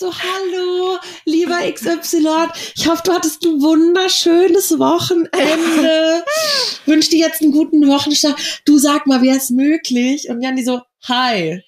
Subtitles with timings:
[0.00, 2.48] so, hallo, lieber XY.
[2.74, 6.24] Ich hoffe, du hattest ein wunderschönes Wochenende.
[6.86, 8.62] Wünsche dir jetzt einen guten Wochenstart.
[8.64, 10.30] Du sag mal, wäre es möglich?
[10.30, 11.62] Und Janni so, hi,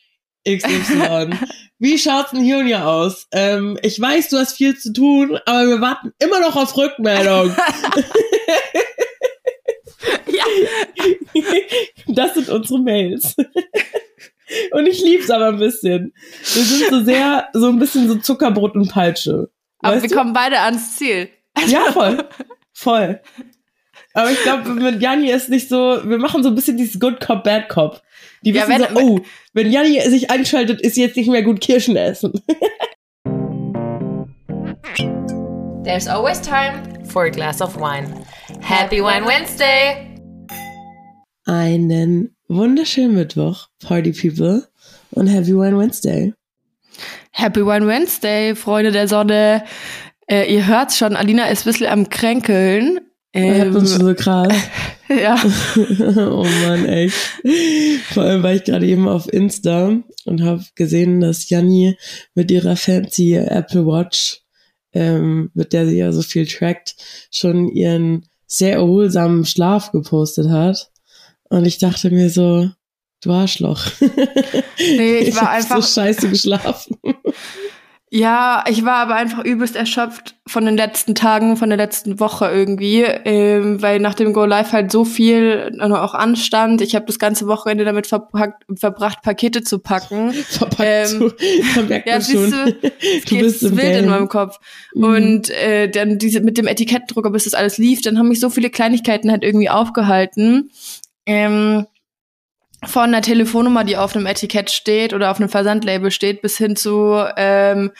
[0.48, 1.30] XY.
[1.79, 3.26] Wie schaut's denn hier und hier aus?
[3.32, 7.54] Ähm, ich weiß, du hast viel zu tun, aber wir warten immer noch auf Rückmeldung.
[10.26, 10.44] ja.
[12.06, 13.36] Das sind unsere Mails.
[14.73, 16.12] Und ich lieb's aber ein bisschen.
[16.55, 19.51] Wir sind so sehr, so ein bisschen so Zuckerbrot und Peitsche.
[19.80, 20.15] Aber wir du?
[20.15, 21.29] kommen beide ans Ziel.
[21.66, 22.24] Ja, voll.
[22.73, 23.20] Voll.
[24.15, 27.20] Aber ich glaube, mit Janni ist nicht so, wir machen so ein bisschen dieses Good
[27.20, 28.02] Cop, Bad Cop.
[28.43, 29.20] Die ja, wissen wenn, so, oh,
[29.52, 32.32] wenn Janni sich einschaltet, ist jetzt nicht mehr gut Kirschen essen.
[35.84, 38.24] There's always time for a glass of wine.
[38.60, 40.09] Happy Wine Wednesday!
[41.45, 44.69] Einen wunderschönen Mittwoch, Party People,
[45.10, 46.34] und Happy Wine Wednesday.
[47.33, 49.65] Happy Wine Wednesday, Freunde der Sonne.
[50.27, 53.01] Äh, ihr hört's schon, Alina ist ein bisschen am Kränkeln.
[53.35, 54.52] Ähm, uns schon so krass.
[55.09, 55.43] ja.
[55.76, 57.16] oh Mann, echt.
[58.13, 61.96] Vor allem war ich gerade eben auf Insta und habe gesehen, dass Janni
[62.35, 64.43] mit ihrer fancy Apple Watch,
[64.93, 66.94] ähm, mit der sie ja so viel trackt,
[67.31, 70.91] schon ihren sehr erholsamen Schlaf gepostet hat.
[71.53, 72.70] Und ich dachte mir so,
[73.22, 73.84] du Arschloch.
[74.78, 76.97] Nee, ich, ich war einfach so scheiße geschlafen.
[78.14, 82.47] Ja, ich war aber einfach übelst erschöpft von den letzten Tagen, von der letzten Woche
[82.47, 86.80] irgendwie, ähm, weil nach dem Go Live halt so viel auch anstand.
[86.80, 90.32] Ich habe das ganze Wochenende damit verpackt, verbracht, Pakete zu packen.
[90.32, 91.32] Verpackt ähm, zu,
[92.04, 94.04] ja, siehst du, es du bist wild Game.
[94.04, 94.58] in meinem Kopf.
[94.94, 95.04] Mhm.
[95.04, 98.50] Und äh, dann diese mit dem Etikettendrucker, bis das alles lief, dann haben mich so
[98.50, 100.70] viele Kleinigkeiten halt irgendwie aufgehalten.
[101.26, 101.87] Ähm,
[102.84, 106.75] von der Telefonnummer, die auf einem Etikett steht oder auf einem Versandlabel steht, bis hin
[106.75, 107.92] zu ähm,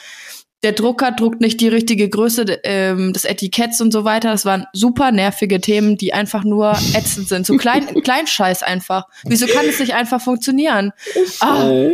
[0.63, 4.31] der Drucker druckt nicht die richtige Größe ähm, des Etiketts und so weiter.
[4.31, 7.47] Das waren super nervige Themen, die einfach nur ätzend sind.
[7.47, 9.09] So klein, Kleinscheiß einfach.
[9.25, 10.93] Wieso kann es nicht einfach funktionieren?
[11.41, 11.89] Ah.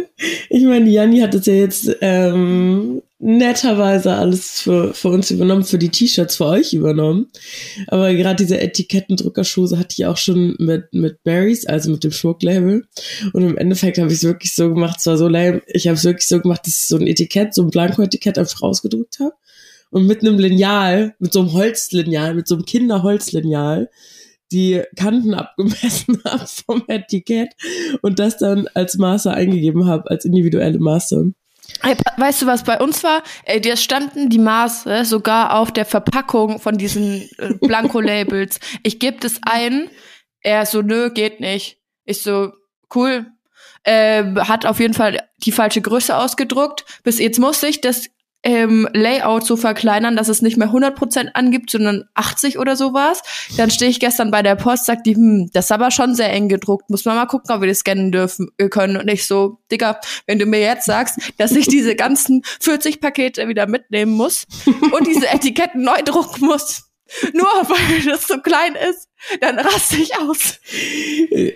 [0.50, 5.78] Ich meine, Janni hat es ja jetzt ähm, netterweise alles für, für uns übernommen, für
[5.78, 7.26] die T-Shirts für euch übernommen.
[7.88, 12.86] Aber gerade diese Etikettendruckerschose hatte ich auch schon mit, mit Berries, also mit dem Schurklabel.
[13.32, 15.96] Und im Endeffekt habe ich es wirklich so gemacht, es war so lame, ich habe
[15.96, 19.34] es wirklich so gemacht, dass ich so ein Etikett, so ein Blanko-Etikett einfach rausgedruckt habe.
[19.90, 23.90] Und mit einem Lineal, mit so einem Holzlineal, mit so einem Kinderholzlineal,
[24.52, 27.50] die Kanten abgemessen habe vom Etikett
[28.00, 31.32] und das dann als Maße eingegeben habe, als individuelle Maße.
[32.16, 33.22] Weißt du, was bei uns war?
[33.44, 38.58] Ey, da standen die Maße sogar auf der Verpackung von diesen äh, Blanko-Labels.
[38.82, 39.90] ich gebe das ein.
[40.40, 41.78] Er so, nö, geht nicht.
[42.04, 42.52] Ich so,
[42.94, 43.26] cool.
[43.84, 46.84] Äh, hat auf jeden Fall die falsche Größe ausgedruckt.
[47.04, 48.08] Bis jetzt musste ich das
[48.42, 53.22] ähm, Layout so verkleinern, dass es nicht mehr 100% angibt, sondern 80 oder sowas.
[53.56, 56.32] Dann stehe ich gestern bei der Post, sagt die, hm, das ist aber schon sehr
[56.32, 56.88] eng gedruckt.
[56.90, 58.96] Muss man mal gucken, ob wir das scannen dürfen äh, können.
[58.96, 63.48] Und ich so, Digga, wenn du mir jetzt sagst, dass ich diese ganzen 40 Pakete
[63.48, 64.46] wieder mitnehmen muss
[64.92, 66.84] und diese Etiketten neu drucken muss,
[67.32, 69.08] nur weil das so klein ist,
[69.40, 70.60] dann raste ich aus.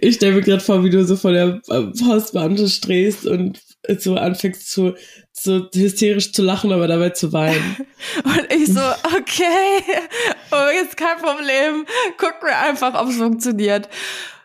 [0.00, 3.60] Ich stelle mir gerade vor, wie du so vor der Postbeamte stehst und
[3.98, 4.94] so anfängst zu,
[5.32, 7.76] so hysterisch zu lachen, aber dabei zu weinen.
[8.24, 9.82] Und ich so, okay,
[10.50, 11.86] oh, jetzt kein Problem,
[12.18, 13.88] gucken wir einfach, ob es funktioniert.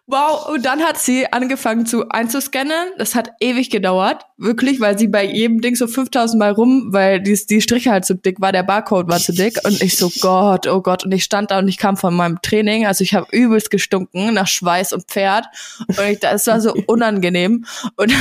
[0.10, 2.92] Wow, und dann hat sie angefangen zu einzuscannen.
[2.98, 7.22] Das hat ewig gedauert, wirklich, weil sie bei jedem Ding so 5000 Mal rum, weil
[7.22, 9.60] die, die Striche halt zu dick war, der Barcode war zu dick.
[9.66, 11.04] Und ich so, Gott, oh Gott.
[11.04, 14.34] Und ich stand da und ich kam von meinem Training, also ich habe übelst gestunken
[14.34, 15.46] nach Schweiß und Pferd.
[15.90, 17.66] Und ich, das war so unangenehm.
[17.98, 18.14] Und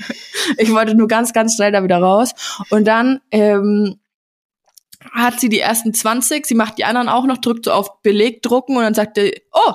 [0.56, 2.34] ich wollte nur ganz, ganz schnell da wieder raus.
[2.70, 4.00] Und dann ähm,
[5.12, 8.42] hat sie die ersten 20, sie macht die anderen auch noch, drückt so auf Beleg
[8.42, 9.74] drucken und dann sagte, oh,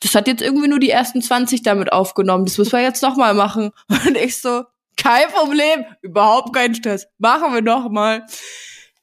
[0.00, 2.44] das hat jetzt irgendwie nur die ersten 20 damit aufgenommen.
[2.44, 3.70] Das müssen wir jetzt noch mal machen.
[3.88, 4.64] Und ich so,
[4.96, 7.06] kein Problem, überhaupt kein Stress.
[7.18, 8.26] Machen wir noch mal.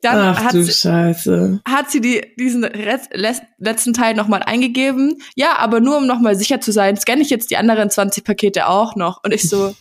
[0.01, 1.61] Dann Ach, hat, du sie, Scheiße.
[1.65, 3.09] hat sie die, diesen Rest,
[3.57, 5.21] letzten Teil noch mal eingegeben.
[5.35, 8.23] Ja, aber nur um noch mal sicher zu sein, scanne ich jetzt die anderen 20
[8.25, 9.23] Pakete auch noch.
[9.23, 9.73] Und ich so,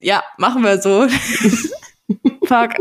[0.00, 1.06] ja, machen wir so.
[2.46, 2.76] Fuck.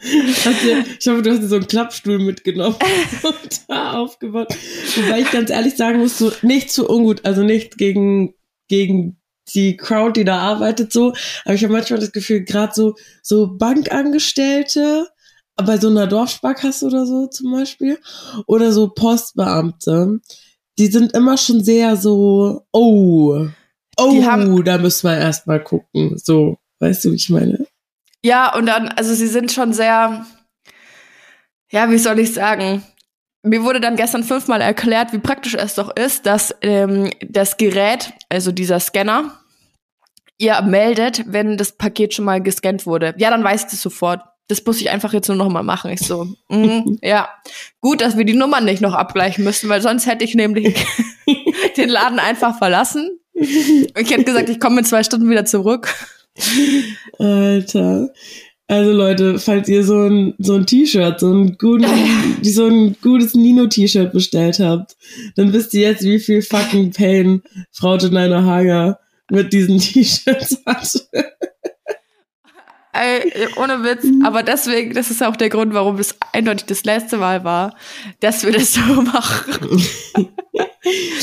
[0.00, 2.76] Du, ich hoffe, du hast dir so einen Klappstuhl mitgenommen
[3.22, 4.48] und da aufgebaut.
[4.96, 8.34] Wobei ich ganz ehrlich sagen muss, so nicht zu ungut, also nicht gegen,
[8.68, 9.18] gegen
[9.54, 11.14] die Crowd, die da arbeitet, so.
[11.44, 15.08] Aber ich habe manchmal das Gefühl, gerade so, so Bankangestellte,
[15.56, 17.98] bei so einer Dorfsparkasse oder so zum Beispiel,
[18.46, 20.20] oder so Postbeamte,
[20.78, 23.48] die sind immer schon sehr so, oh,
[23.96, 26.16] oh, haben, da müssen wir erstmal gucken.
[26.16, 27.66] So, weißt du, wie ich meine?
[28.28, 30.26] Ja, und dann, also sie sind schon sehr,
[31.72, 32.82] ja, wie soll ich sagen?
[33.42, 38.12] Mir wurde dann gestern fünfmal erklärt, wie praktisch es doch ist, dass ähm, das Gerät,
[38.28, 39.32] also dieser Scanner,
[40.36, 43.14] ihr meldet, wenn das Paket schon mal gescannt wurde.
[43.16, 44.20] Ja, dann weiß ich das sofort.
[44.46, 45.90] Das muss ich einfach jetzt nur noch mal machen.
[45.90, 47.30] Ich so, mm, ja,
[47.80, 50.86] gut, dass wir die Nummern nicht noch abgleichen müssen, weil sonst hätte ich nämlich
[51.78, 53.20] den Laden einfach verlassen.
[53.32, 55.88] Ich hätte gesagt, ich komme in zwei Stunden wieder zurück.
[57.18, 58.12] Alter.
[58.70, 61.86] Also Leute, falls ihr so ein, so ein T-Shirt, so ein guten,
[62.42, 64.96] so ein gutes Nino-T-Shirt bestellt habt,
[65.36, 67.42] dann wisst ihr jetzt, wie viel fucking Pain
[67.72, 69.00] Frau Janina Hager
[69.30, 71.08] mit diesen T-Shirts hat.
[72.92, 77.16] Ey, ohne Witz, aber deswegen, das ist auch der Grund, warum es eindeutig das letzte
[77.16, 77.76] Mal war,
[78.20, 79.82] dass wir das so machen.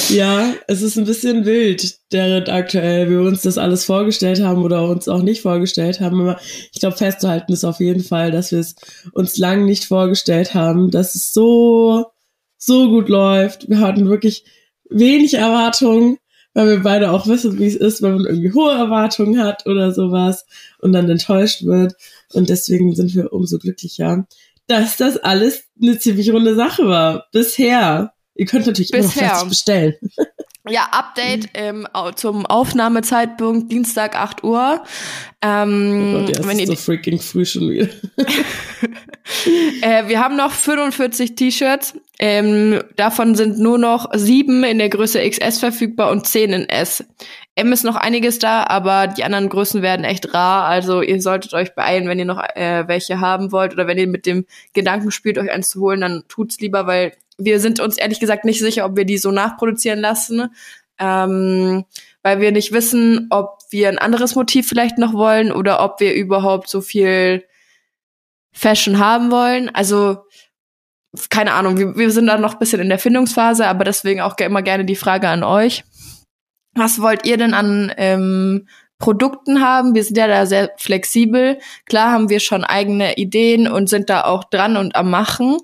[0.10, 4.64] Ja, es ist ein bisschen wild, der aktuell, wie wir uns das alles vorgestellt haben
[4.64, 6.22] oder uns auch nicht vorgestellt haben.
[6.22, 6.40] Aber
[6.72, 8.76] ich glaube, festzuhalten ist auf jeden Fall, dass wir es
[9.14, 12.06] uns lang nicht vorgestellt haben, dass es so,
[12.58, 13.70] so gut läuft.
[13.70, 14.46] Wir hatten wirklich
[14.90, 16.18] wenig Erwartungen
[16.56, 19.92] weil wir beide auch wissen, wie es ist, wenn man irgendwie hohe Erwartungen hat oder
[19.92, 20.46] sowas
[20.80, 21.94] und dann enttäuscht wird.
[22.34, 24.26] Und deswegen sind wir umso glücklicher,
[24.66, 27.28] dass das alles eine ziemlich runde Sache war.
[27.32, 28.14] Bisher.
[28.36, 29.30] Ihr könnt natürlich Bisher.
[29.32, 29.96] immer noch bestellen.
[30.68, 34.84] Ja, Update ähm, zum Aufnahmezeitpunkt Dienstag 8 Uhr.
[35.44, 37.88] Ähm, oh Gott, ja, wenn ist so freaking früh schon wieder.
[39.82, 41.94] äh, wir haben noch 45 T-Shirts.
[42.18, 47.04] Ähm, davon sind nur noch sieben in der Größe XS verfügbar und zehn in S.
[47.54, 50.66] M ist noch einiges da, aber die anderen Größen werden echt rar.
[50.66, 54.08] Also ihr solltet euch beeilen, wenn ihr noch äh, welche haben wollt oder wenn ihr
[54.08, 57.98] mit dem Gedanken spielt, euch eins zu holen, dann tut's lieber, weil wir sind uns
[57.98, 60.54] ehrlich gesagt nicht sicher, ob wir die so nachproduzieren lassen,
[61.00, 61.86] ähm,
[62.24, 66.14] weil wir nicht wissen, ob wir ein anderes Motiv vielleicht noch wollen oder ob wir
[66.14, 67.44] überhaupt so viel
[68.54, 69.70] Fashion haben wollen.
[69.70, 70.20] Also
[71.30, 74.62] keine Ahnung, wir, wir sind da noch bisschen in der Findungsphase, aber deswegen auch immer
[74.62, 75.84] gerne die Frage an euch.
[76.74, 78.68] Was wollt ihr denn an ähm,
[78.98, 79.96] Produkten haben?
[79.96, 81.60] Wir sind ja da sehr flexibel.
[81.86, 85.58] Klar haben wir schon eigene Ideen und sind da auch dran und am Machen.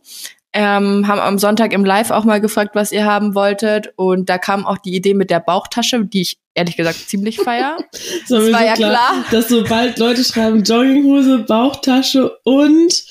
[0.54, 3.94] Ähm, haben am Sonntag im Live auch mal gefragt, was ihr haben wolltet.
[3.96, 7.78] Und da kam auch die Idee mit der Bauchtasche, die ich ehrlich gesagt ziemlich feier.
[7.92, 13.04] das, das war ja klar, klar, dass sobald Leute schreiben Jogginghose, Bauchtasche und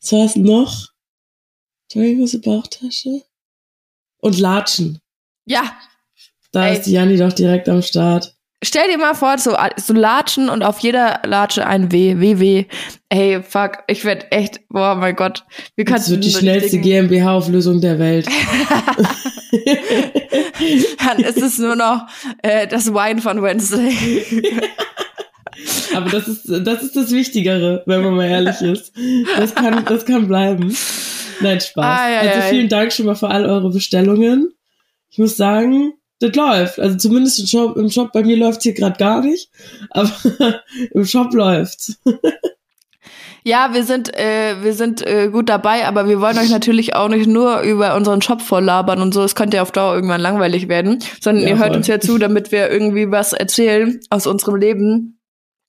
[0.00, 0.88] was war es noch?
[1.92, 3.22] Jogginghose, Bauchtasche
[4.18, 5.00] und Latschen.
[5.46, 5.76] Ja.
[6.52, 6.74] Da Ey.
[6.74, 8.34] ist die Janni doch direkt am Start.
[8.62, 12.64] Stell dir mal vor, so, so Latschen und auf jeder Latsche ein W, WW.
[13.08, 15.44] Hey, fuck, ich werd echt, boah, mein Gott.
[15.76, 18.26] Wie kannst das wird die schnellste GmbH-Auflösung der Welt.
[20.98, 22.08] Dann ist es nur noch
[22.42, 23.96] äh, das Wine von Wednesday.
[25.94, 28.92] Aber das ist, das ist das Wichtigere, wenn man mal ehrlich ist.
[29.36, 30.76] Das kann, das kann bleiben.
[31.40, 31.84] Nein, Spaß.
[31.84, 34.52] Ah, ja, also vielen Dank schon mal für all eure Bestellungen.
[35.10, 36.80] Ich muss sagen, das läuft.
[36.80, 39.50] Also zumindest im Shop, im Shop bei mir läuft's hier gerade gar nicht,
[39.90, 40.12] aber
[40.92, 41.98] im Shop läuft's.
[43.44, 47.08] Ja, wir sind, äh, wir sind äh, gut dabei, aber wir wollen euch natürlich auch
[47.08, 49.22] nicht nur über unseren Shop vorlabern und so.
[49.22, 51.76] Es könnte ja auf Dauer irgendwann langweilig werden, sondern ja, ihr hört voll.
[51.78, 55.18] uns ja zu, damit wir irgendwie was erzählen aus unserem Leben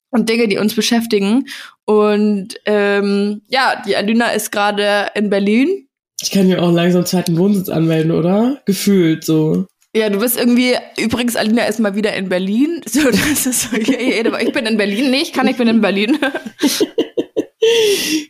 [0.09, 1.45] und Dinge, die uns beschäftigen.
[1.85, 5.87] Und ähm, ja, die Alina ist gerade in Berlin.
[6.21, 8.61] Ich kann ja auch langsam zweiten Wohnsitz anmelden, oder?
[8.65, 9.67] Gefühlt so.
[9.95, 12.81] Ja, du bist irgendwie, übrigens, Alina ist mal wieder in Berlin.
[12.89, 16.17] So, das ist so, ich bin in Berlin nicht, kann ich bin in Berlin.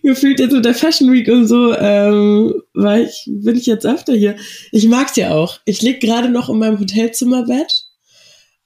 [0.04, 4.14] Gefühlt jetzt mit der Fashion Week und so, ähm, weil ich, bin ich jetzt öfter
[4.14, 4.36] hier.
[4.72, 5.60] Ich mag's ja auch.
[5.66, 7.86] Ich lieg gerade noch in meinem Hotelzimmerbett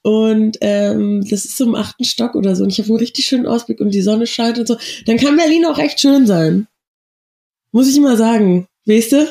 [0.02, 3.26] und ähm, das ist so im achten Stock oder so und ich habe einen richtig
[3.26, 4.76] schönen Ausblick und die Sonne scheint und so.
[5.06, 6.66] Dann kann Berlin auch echt schön sein.
[7.72, 8.66] Muss ich mal sagen.
[8.86, 9.26] Weißt du?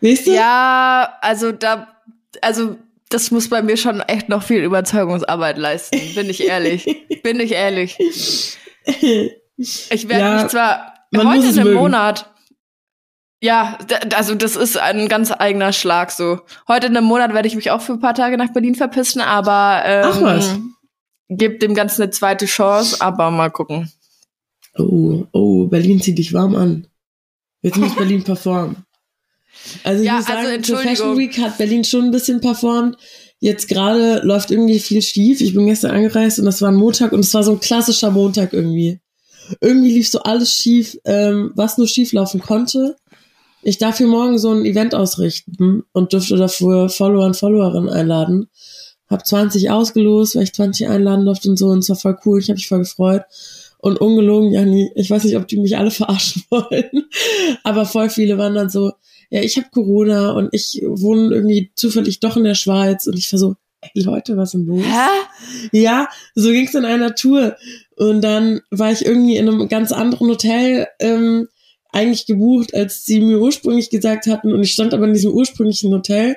[0.00, 0.32] Weißt du?
[0.34, 1.88] Ja, also da,
[2.40, 2.76] also
[3.10, 6.86] das muss bei mir schon echt noch viel Überzeugungsarbeit leisten, bin ich ehrlich.
[7.22, 7.96] bin ich ehrlich.
[7.98, 8.58] Ich
[10.08, 12.32] werde ja, mich zwar heute in einem Monat.
[13.40, 13.78] Ja,
[14.14, 16.40] also das ist ein ganz eigener Schlag so.
[16.66, 19.20] Heute in einem Monat werde ich mich auch für ein paar Tage nach Berlin verpissen,
[19.20, 20.58] aber ähm, Ach was.
[21.28, 23.92] gibt dem Ganzen eine zweite Chance, aber mal gucken.
[24.76, 26.88] Oh, oh, Berlin zieht dich warm an.
[27.62, 28.84] Jetzt muss Berlin performen.
[29.88, 32.98] Also ich ja, muss sagen, also, zur Fashion Week hat Berlin schon ein bisschen performt.
[33.40, 35.40] Jetzt gerade läuft irgendwie viel schief.
[35.40, 38.10] Ich bin gestern angereist und das war ein Montag und es war so ein klassischer
[38.10, 39.00] Montag irgendwie.
[39.62, 42.96] Irgendwie lief so alles schief, ähm, was nur schief laufen konnte.
[43.62, 48.50] Ich darf hier morgen so ein Event ausrichten und dürfte dafür Follower und Followerinnen einladen.
[49.08, 52.40] Hab 20 ausgelost, weil ich 20 einladen durfte und so und es war voll cool.
[52.40, 53.22] Ich habe mich voll gefreut.
[53.78, 57.08] Und ungelogen, Janni, ich weiß nicht, ob die mich alle verarschen wollen,
[57.64, 58.92] aber voll viele waren dann so,
[59.30, 63.30] ja, ich habe Corona und ich wohne irgendwie zufällig doch in der Schweiz und ich
[63.32, 64.82] war so, ey Leute, was ist denn los?
[64.84, 65.68] Hä?
[65.72, 67.56] Ja, so ging's in einer Tour.
[67.96, 71.48] Und dann war ich irgendwie in einem ganz anderen Hotel ähm,
[71.90, 74.52] eigentlich gebucht, als sie mir ursprünglich gesagt hatten.
[74.52, 76.36] Und ich stand aber in diesem ursprünglichen Hotel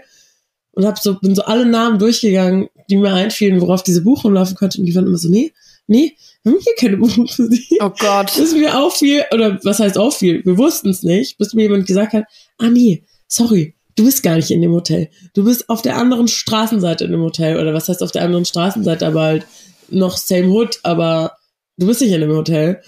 [0.72, 4.56] und hab so, bin so alle Namen durchgegangen, die mir einfielen, worauf diese Buchung laufen
[4.56, 4.80] konnte.
[4.80, 5.54] Und die waren immer so, nee,
[5.88, 7.78] nee, wir haben hier keine Buchung für sie.
[7.82, 8.34] Oh Gott.
[8.36, 12.14] Bis mir auffiel, oder was heißt auffiel, wir wussten es nicht, bis mir jemand gesagt
[12.14, 12.26] hat,
[12.62, 15.10] ah nee, sorry, du bist gar nicht in dem Hotel.
[15.34, 17.60] Du bist auf der anderen Straßenseite in dem Hotel.
[17.60, 19.46] Oder was heißt auf der anderen Straßenseite, aber halt
[19.90, 21.38] noch same hood, aber
[21.78, 22.82] du bist nicht in dem Hotel.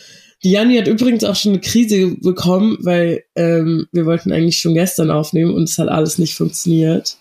[0.43, 4.73] Die Janni hat übrigens auch schon eine Krise bekommen, weil ähm, wir wollten eigentlich schon
[4.73, 7.17] gestern aufnehmen und es hat alles nicht funktioniert.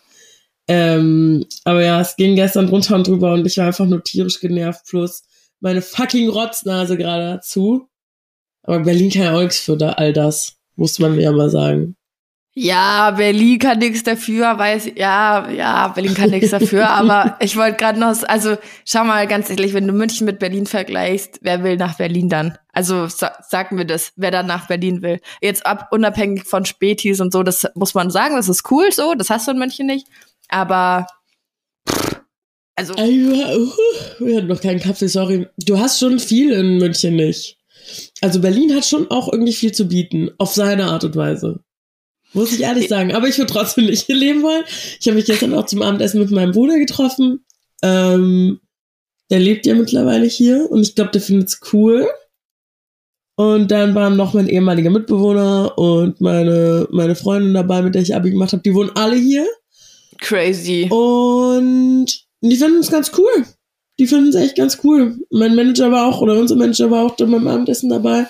[0.69, 4.41] Ähm, aber ja, es ging gestern drunter und drüber und ich war einfach nur tierisch
[4.41, 5.23] genervt, plus
[5.61, 7.89] meine fucking Rotznase gerade dazu.
[8.65, 11.51] Aber Berlin kann ja auch nichts für da, all das, muss man mir ja mal
[11.51, 11.97] sagen.
[12.55, 17.79] Ja, Berlin kann nichts dafür, weiß ja, ja, Berlin kann nichts dafür, aber ich wollte
[17.79, 21.79] gerade noch, also schau mal ganz ehrlich, wenn du München mit Berlin vergleichst, wer will
[21.79, 22.59] nach Berlin dann?
[22.71, 25.21] Also sa sag mir das, wer dann nach Berlin will.
[25.41, 29.15] Jetzt ab unabhängig von Spätis und so, das muss man sagen, das ist cool so,
[29.15, 30.07] das hast du in München nicht,
[30.49, 31.07] aber
[32.77, 32.99] also uh,
[34.19, 35.47] wir hatten noch keinen Kaffee, sorry.
[35.57, 37.57] Du hast schon viel in München nicht.
[38.21, 41.61] Also Berlin hat schon auch irgendwie viel zu bieten, auf seine Art und Weise.
[42.35, 43.15] Muss ich ehrlich sagen.
[43.15, 44.65] Aber ich würde trotzdem nicht hier leben wollen.
[45.01, 47.45] Ich habe mich gestern auch zum Abendessen mit meinem Bruder getroffen.
[47.83, 48.61] Ähm,
[49.31, 52.07] der lebt ja mittlerweile hier und ich glaube, der findet's cool.
[53.37, 58.15] Und dann waren noch mein ehemaliger Mitbewohner und meine, meine Freundin dabei, mit der ich
[58.15, 58.63] Abi gemacht habe.
[58.63, 59.47] Die wohnen alle hier.
[60.21, 60.89] crazy.
[60.91, 62.07] Und
[62.43, 63.47] die finden es ganz cool.
[63.99, 65.19] Die finden es echt ganz cool.
[65.31, 68.27] Mein Manager war auch, oder unser Manager war auch dann beim Abendessen dabei.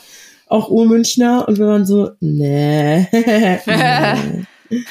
[0.53, 1.49] Auch Urmünchner.
[1.49, 3.09] Und wir waren so, nee.
[3.13, 4.85] nee.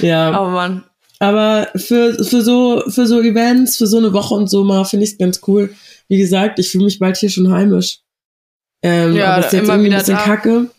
[0.00, 0.40] ja.
[0.40, 0.84] Oh Mann.
[1.18, 5.04] Aber für, für so, für so Events, für so eine Woche und so mal, finde
[5.04, 5.74] ich es ganz cool.
[6.08, 8.00] Wie gesagt, ich fühle mich bald hier schon heimisch.
[8.82, 10.22] Ähm, Ja, aber es ist jetzt immer irgendwie ein wieder bisschen da.
[10.24, 10.70] kacke.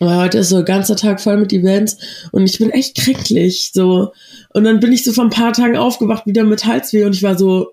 [0.00, 1.98] Aber heute ist so ein ganzer Tag voll mit Events
[2.32, 4.12] und ich bin echt kränklich, so.
[4.52, 7.22] Und dann bin ich so vor ein paar Tagen aufgewacht wieder mit Halsweh und ich
[7.22, 7.68] war so,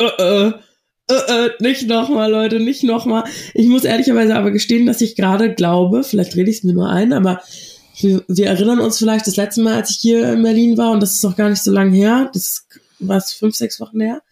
[0.00, 0.52] äh, äh,
[1.10, 3.24] äh, äh, nicht nochmal, Leute, nicht nochmal.
[3.52, 6.88] Ich muss ehrlicherweise aber gestehen, dass ich gerade glaube, vielleicht rede ich es mir nur
[6.88, 7.42] ein, aber
[8.00, 11.00] wir, wir erinnern uns vielleicht das letzte Mal, als ich hier in Berlin war, und
[11.00, 12.66] das ist noch gar nicht so lange her, das
[12.98, 14.22] war es fünf, sechs Wochen her,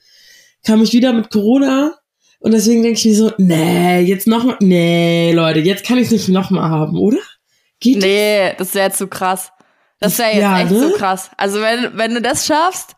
[0.64, 1.94] kam ich wieder mit Corona
[2.40, 6.12] und deswegen denke ich mir so, nee, jetzt nochmal, nee, Leute, jetzt kann ich es
[6.12, 7.18] nicht nochmal haben, oder?
[7.80, 8.04] Geht das?
[8.04, 9.52] Nee, das wäre zu krass.
[10.00, 10.80] Das wäre jetzt Ja, echt ne?
[10.80, 11.30] so krass.
[11.36, 12.96] Also wenn, wenn du das schaffst,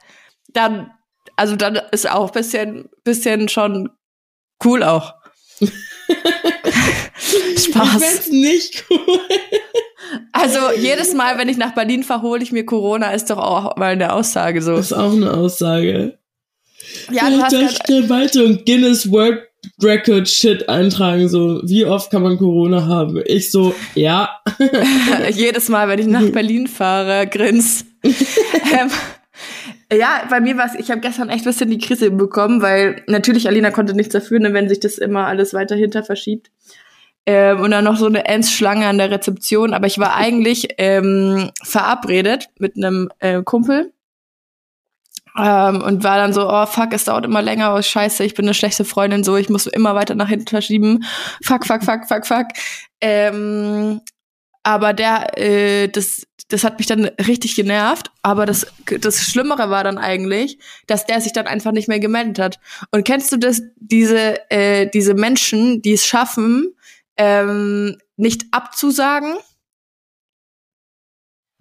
[0.55, 0.91] dann,
[1.37, 3.91] also dann ist auch bisschen, bisschen schon
[4.65, 5.15] cool auch.
[7.57, 8.05] Ich Spaß.
[8.05, 9.19] find's nicht cool.
[10.33, 13.77] Also jedes Mal, wenn ich nach Berlin fahre, hole ich mir Corona, ist doch auch
[13.77, 14.77] mal eine Aussage so.
[14.77, 16.19] Das ist auch eine Aussage.
[17.11, 19.43] Ja, du Vielleicht hast grad, ich dann weiter und Guinness World
[19.83, 23.23] Record Shit eintragen, so, wie oft kann man Corona haben?
[23.25, 24.29] Ich so, ja.
[25.31, 27.85] jedes Mal, wenn ich nach Berlin fahre, grins.
[28.05, 28.91] ähm,
[29.93, 33.03] ja, bei mir war es, ich habe gestern echt ein bisschen die Krise bekommen, weil
[33.07, 36.51] natürlich Alina konnte nichts dafür, ne, wenn sich das immer alles weiter hinter verschiebt.
[37.27, 39.73] Ähm, und dann noch so eine Endschlange an der Rezeption.
[39.73, 43.93] Aber ich war eigentlich ähm, verabredet mit einem äh, Kumpel.
[45.37, 48.45] Ähm, und war dann so, oh fuck, es dauert immer länger, oh scheiße, ich bin
[48.45, 51.05] eine schlechte Freundin, so, ich muss immer weiter nach hinten verschieben.
[51.43, 52.47] Fuck, fuck, fuck, fuck, fuck.
[53.01, 54.01] Ähm,
[54.63, 58.11] aber der, äh, das, das hat mich dann richtig genervt.
[58.23, 58.67] Aber das,
[59.01, 62.61] das Schlimmere war dann eigentlich, dass der sich dann einfach nicht mehr gemeldet hat.
[62.91, 66.75] Und kennst du das, diese, äh, diese Menschen, die es schaffen,
[67.17, 69.35] ähm, nicht abzusagen?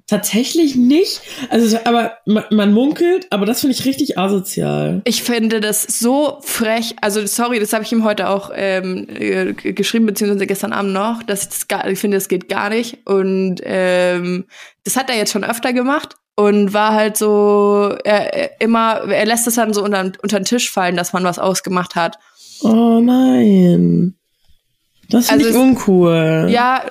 [0.08, 1.22] Tatsächlich nicht.
[1.50, 5.02] Also, aber man, man munkelt, aber das finde ich richtig asozial.
[5.06, 6.96] Ich finde das so frech.
[7.02, 11.24] Also sorry, das habe ich ihm heute auch ähm, äh, geschrieben beziehungsweise gestern Abend noch,
[11.24, 12.98] dass ich das gar, ich finde, das geht gar nicht.
[13.08, 14.46] Und ähm,
[14.84, 19.26] das hat er jetzt schon öfter gemacht und war halt so er, er, immer, er
[19.26, 22.20] lässt es dann so unter, unter den Tisch fallen, dass man was ausgemacht hat.
[22.62, 24.16] Oh nein.
[25.10, 26.48] Das finde Also ich es- uncool.
[26.50, 26.82] Ja,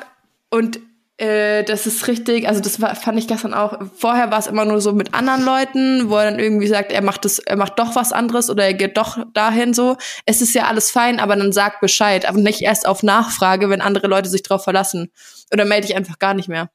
[0.50, 0.80] und
[1.22, 3.78] äh, das ist richtig, also das war, fand ich gestern auch.
[3.96, 7.00] Vorher war es immer nur so mit anderen Leuten, wo er dann irgendwie sagt, er
[7.00, 9.96] macht das, er macht doch was anderes oder er geht doch dahin so.
[10.26, 13.80] Es ist ja alles fein, aber dann sag Bescheid, aber nicht erst auf Nachfrage, wenn
[13.80, 15.12] andere Leute sich drauf verlassen.
[15.52, 16.70] Oder melde ich einfach gar nicht mehr.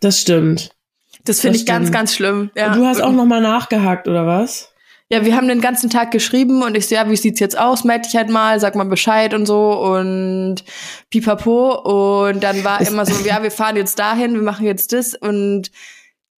[0.00, 0.70] Das stimmt.
[1.24, 1.94] Das finde ich ganz, stimmt.
[1.94, 2.50] ganz schlimm.
[2.54, 2.72] Ja.
[2.72, 4.69] Du hast auch nochmal nachgehakt, oder was?
[5.12, 7.82] Ja, wir haben den ganzen Tag geschrieben und ich so, ja, wie sieht's jetzt aus?
[7.82, 10.62] Meld dich halt mal, sag mal Bescheid und so und
[11.10, 12.28] pipapo.
[12.28, 15.72] Und dann war immer so, ja, wir fahren jetzt dahin, wir machen jetzt das und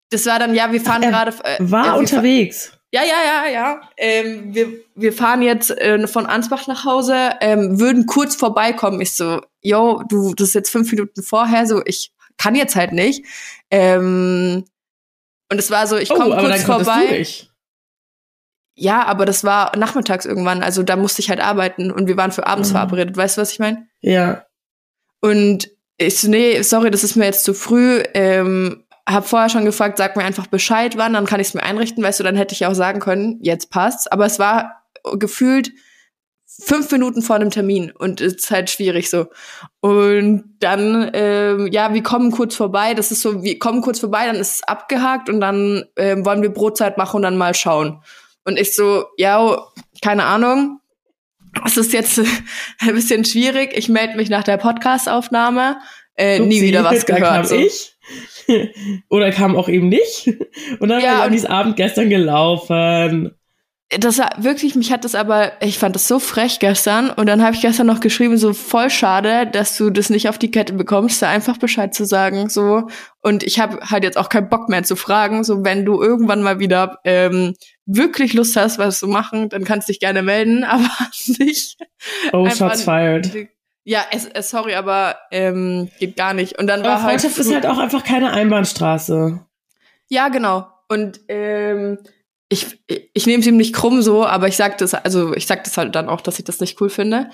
[0.08, 1.32] das war dann, ja, wir fahren gerade.
[1.44, 2.72] Äh, war ja, unterwegs.
[2.92, 3.80] Ja, ja, ja, ja.
[3.98, 9.02] Ähm, wir, wir fahren jetzt äh, von Ansbach nach Hause, ähm, würden kurz vorbeikommen.
[9.02, 12.92] Ich so, yo, du, das ist jetzt fünf Minuten vorher, so, ich kann jetzt halt
[12.92, 13.24] nicht.
[13.70, 14.64] Ähm,
[15.50, 17.26] und es war so, ich komme oh, kurz vorbei.
[18.74, 22.32] Ja, aber das war nachmittags irgendwann, also da musste ich halt arbeiten und wir waren
[22.32, 22.74] für abends mhm.
[22.74, 23.16] verabredet.
[23.16, 23.86] Weißt du, was ich meine?
[24.00, 24.46] Ja.
[25.20, 28.02] Und ich so, nee, sorry, das ist mir jetzt zu früh.
[28.14, 31.62] Ähm, hab vorher schon gefragt, sag mir einfach Bescheid wann, dann kann ich es mir
[31.62, 34.06] einrichten, weißt du, dann hätte ich auch sagen können, jetzt passt's.
[34.06, 34.82] Aber es war
[35.18, 35.72] gefühlt
[36.46, 39.26] fünf Minuten vor einem Termin und ist halt schwierig so.
[39.80, 42.94] Und dann, ähm, ja, wir kommen kurz vorbei.
[42.94, 46.42] Das ist so, wir kommen kurz vorbei, dann ist es abgehakt und dann ähm, wollen
[46.42, 48.02] wir Brotzeit machen und dann mal schauen.
[48.44, 49.62] Und ich so, ja,
[50.02, 50.80] keine Ahnung.
[51.64, 52.18] Es ist jetzt
[52.78, 53.76] ein bisschen schwierig.
[53.76, 55.78] Ich melde mich nach der Podcastaufnahme.
[56.16, 57.22] Äh, nie wieder was gehört.
[57.22, 57.56] Da kam so.
[57.56, 57.94] ich.
[59.08, 60.28] Oder kam auch eben nicht.
[60.80, 63.32] Und dann ja, war Janis Abend gestern gelaufen
[63.98, 67.54] das wirklich, mich hat das aber, ich fand das so frech gestern und dann habe
[67.54, 71.20] ich gestern noch geschrieben, so voll schade, dass du das nicht auf die Kette bekommst,
[71.22, 72.88] da einfach Bescheid zu sagen, so
[73.20, 76.42] und ich habe halt jetzt auch keinen Bock mehr zu fragen, so wenn du irgendwann
[76.42, 77.54] mal wieder ähm,
[77.86, 80.90] wirklich Lust hast, was zu machen, dann kannst du dich gerne melden, aber
[81.38, 81.76] nicht.
[82.32, 83.30] Oh, shots fired.
[83.84, 86.58] Ja, es, es, sorry, aber ähm, geht gar nicht.
[86.58, 89.40] Und dann aber war halt Freundschaft halt, ist halt auch einfach keine Einbahnstraße.
[90.08, 90.68] Ja, genau.
[90.88, 91.98] Und ähm,
[92.52, 92.78] ich,
[93.14, 95.78] ich nehme es ihm nicht krumm so, aber ich sag das, also ich sag das
[95.78, 97.30] halt dann auch, dass ich das nicht cool finde.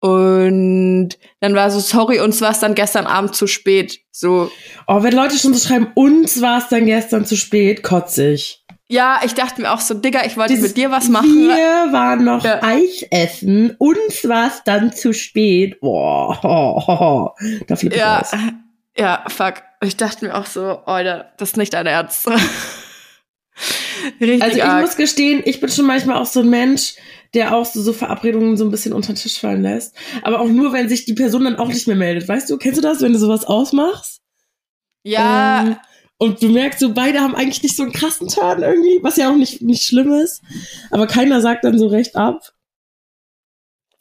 [0.00, 4.00] Und dann war so, sorry, uns war es dann gestern Abend zu spät.
[4.10, 4.50] So.
[4.88, 8.64] Oh, wenn Leute schon so schreiben, uns war es dann gestern zu spät, kotzig.
[8.88, 11.48] Ja, ich dachte mir auch so, Digga, ich wollte Dieses, mit dir was machen.
[11.48, 12.62] Wir waren noch ja.
[12.62, 15.80] Eis essen, uns war es dann zu spät.
[15.80, 17.62] Boah, oh, oh, oh.
[17.66, 18.32] da flippe ich ja, aus.
[18.96, 19.62] Ja, fuck.
[19.82, 22.28] Ich dachte mir auch so, Alter, das ist nicht dein Ernst.
[24.20, 24.82] Richtig also ich arg.
[24.82, 26.94] muss gestehen, ich bin schon manchmal auch so ein Mensch,
[27.34, 29.94] der auch so, so Verabredungen so ein bisschen unter den Tisch fallen lässt.
[30.22, 32.28] Aber auch nur, wenn sich die Person dann auch nicht mehr meldet.
[32.28, 34.20] Weißt du, kennst du das, wenn du sowas ausmachst?
[35.02, 35.62] Ja.
[35.62, 35.76] Ähm,
[36.18, 39.30] und du merkst so, beide haben eigentlich nicht so einen krassen Turn irgendwie, was ja
[39.30, 40.42] auch nicht, nicht schlimm ist.
[40.90, 42.52] Aber keiner sagt dann so recht ab.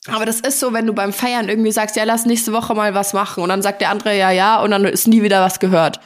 [0.08, 2.94] Aber das ist so, wenn du beim Feiern irgendwie sagst, ja, lass nächste Woche mal
[2.94, 3.44] was machen.
[3.44, 6.00] Und dann sagt der andere ja, ja, und dann ist nie wieder was gehört.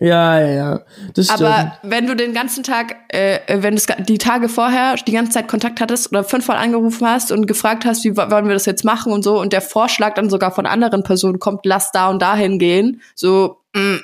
[0.00, 0.80] Ja, ja, ja.
[1.14, 1.42] Das stimmt.
[1.42, 5.48] Aber wenn du den ganzen Tag, äh, wenn du die Tage vorher die ganze Zeit
[5.48, 9.12] Kontakt hattest oder fünfmal angerufen hast und gefragt hast, wie wollen wir das jetzt machen
[9.12, 12.58] und so, und der Vorschlag dann sogar von anderen Personen kommt, lass da und dahin
[12.58, 13.96] gehen, so, mm.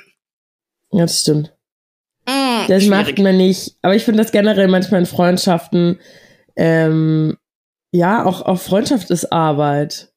[0.93, 1.53] Ja, das stimmt.
[2.27, 2.89] Mm, das schwierig.
[2.89, 3.77] macht man nicht.
[3.81, 5.99] Aber ich finde das generell manchmal in Freundschaften,
[6.55, 7.37] ähm,
[7.91, 10.10] ja, auch, auch Freundschaft ist Arbeit.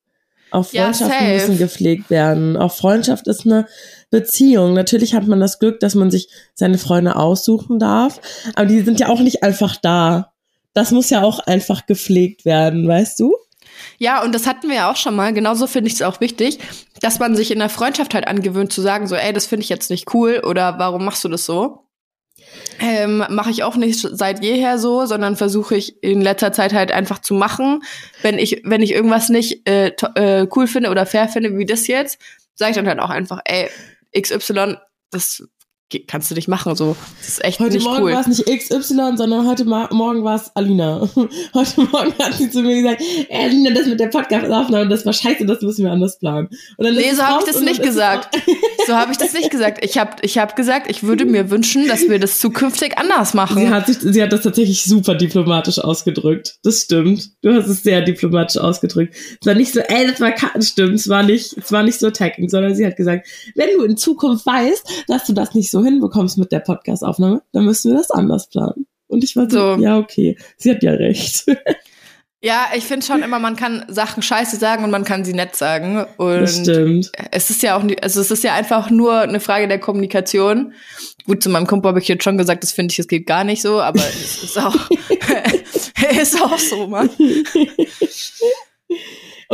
[0.55, 2.57] Auch Freundschaften ja, müssen gepflegt werden.
[2.57, 3.67] Auch Freundschaft ist eine
[4.11, 4.73] Beziehung.
[4.73, 8.21] Natürlich hat man das Glück, dass man sich seine Freunde aussuchen darf,
[8.55, 10.33] aber die sind ja auch nicht einfach da.
[10.73, 13.35] Das muss ja auch einfach gepflegt werden, weißt du?
[13.99, 15.33] Ja, und das hatten wir ja auch schon mal.
[15.33, 16.61] Genauso finde ich es auch wichtig,
[17.01, 19.69] dass man sich in der Freundschaft halt angewöhnt zu sagen, so, ey, das finde ich
[19.69, 21.84] jetzt nicht cool oder warum machst du das so?
[22.81, 26.93] Ähm, mache ich auch nicht seit jeher so, sondern versuche ich in letzter Zeit halt
[26.93, 27.83] einfach zu machen.
[28.23, 31.87] Wenn ich, wenn ich irgendwas nicht äh, äh, cool finde oder fair finde, wie das
[31.87, 32.19] jetzt,
[32.55, 33.69] sage ich dann halt auch einfach, ey,
[34.19, 34.77] XY,
[35.11, 35.45] das
[36.07, 36.74] kannst du nicht machen.
[36.76, 38.12] So, das ist echt heute nicht Morgen cool.
[38.12, 41.09] war es nicht XY, sondern heute Morgen war es Alina.
[41.54, 45.46] Heute Morgen hat sie zu mir gesagt, Alina, das mit der Podcast-Aufnahme, das war scheiße,
[45.46, 46.48] das müssen wir anders planen.
[46.76, 48.37] Und dann nee, so habe ich das nicht gesagt.
[48.87, 49.85] so habe ich das nicht gesagt.
[49.85, 53.59] Ich habe ich hab gesagt, ich würde mir wünschen, dass wir das zukünftig anders machen.
[53.59, 56.57] Sie hat, sich, sie hat das tatsächlich super diplomatisch ausgedrückt.
[56.62, 57.30] Das stimmt.
[57.42, 59.14] Du hast es sehr diplomatisch ausgedrückt.
[59.40, 60.94] Es war nicht so, ey, das war Kartenstimmen.
[60.94, 63.96] Es war nicht, es war nicht so attacking, sondern sie hat gesagt, wenn du in
[63.96, 68.11] Zukunft weißt, dass du das nicht so hinbekommst mit der Podcast-Aufnahme, dann müssen wir das
[68.11, 68.87] anders planen.
[69.07, 69.83] Und ich war so, so.
[69.83, 71.47] ja, okay, sie hat ja recht.
[72.44, 75.57] Ja, ich finde schon immer, man kann Sachen scheiße sagen und man kann sie nett
[75.57, 76.05] sagen.
[76.18, 77.11] Und das stimmt.
[77.31, 80.75] Es ist ja auch, also es ist ja einfach nur eine Frage der Kommunikation.
[81.25, 83.44] Gut, zu meinem Kumpel habe ich jetzt schon gesagt, das finde ich, es geht gar
[83.44, 84.77] nicht so, aber es ist auch,
[86.20, 87.09] ist auch so, Mann.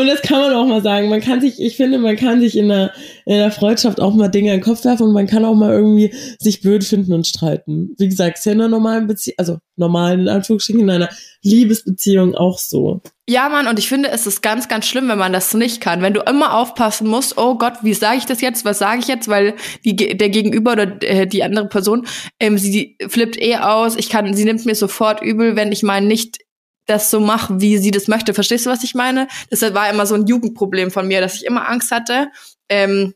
[0.00, 1.10] Und das kann man auch mal sagen.
[1.10, 2.90] Man kann sich, ich finde, man kann sich in der,
[3.26, 5.72] in der Freundschaft auch mal Dinge in den Kopf werfen und man kann auch mal
[5.72, 7.94] irgendwie sich blöd finden und streiten.
[7.98, 11.10] Wie gesagt, ist ja in einer normalen Beziehung, also normalen, in Anführungsstrichen, in einer
[11.42, 13.02] Liebesbeziehung auch so.
[13.28, 16.00] Ja, Mann, und ich finde, es ist ganz, ganz schlimm, wenn man das nicht kann.
[16.00, 18.64] Wenn du immer aufpassen musst, oh Gott, wie sage ich das jetzt?
[18.64, 19.28] Was sage ich jetzt?
[19.28, 22.06] Weil die, der Gegenüber oder äh, die andere Person,
[22.40, 23.96] ähm, sie flippt eh aus.
[23.96, 26.38] Ich kann, sie nimmt mir sofort übel, wenn ich mal nicht
[26.90, 28.34] das so mache, wie sie das möchte.
[28.34, 29.28] Verstehst du, was ich meine?
[29.48, 32.28] Das war immer so ein Jugendproblem von mir, dass ich immer Angst hatte.
[32.68, 33.14] Ähm,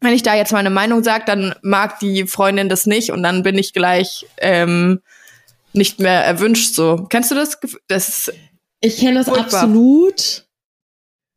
[0.00, 3.42] wenn ich da jetzt meine Meinung sage, dann mag die Freundin das nicht und dann
[3.42, 5.00] bin ich gleich ähm,
[5.72, 6.74] nicht mehr erwünscht.
[6.74, 7.58] So, kennst du das?
[7.88, 8.32] Das
[8.80, 9.62] ich kenne das furchtbar.
[9.62, 10.46] absolut.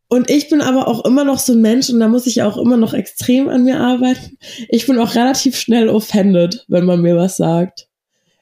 [0.07, 2.57] Und ich bin aber auch immer noch so ein Mensch und da muss ich auch
[2.57, 4.37] immer noch extrem an mir arbeiten.
[4.69, 7.87] Ich bin auch relativ schnell offended, wenn man mir was sagt.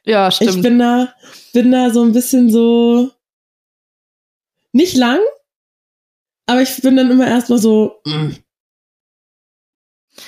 [0.03, 0.55] Ja, stimmt.
[0.55, 1.13] Ich bin da,
[1.53, 3.11] bin da so ein bisschen so,
[4.71, 5.19] nicht lang,
[6.45, 8.01] aber ich bin dann immer erstmal so.
[8.05, 8.31] Mm.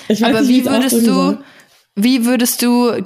[0.08, 1.38] Ich weiß aber nicht, wie würdest du,
[1.96, 3.04] wie würdest du,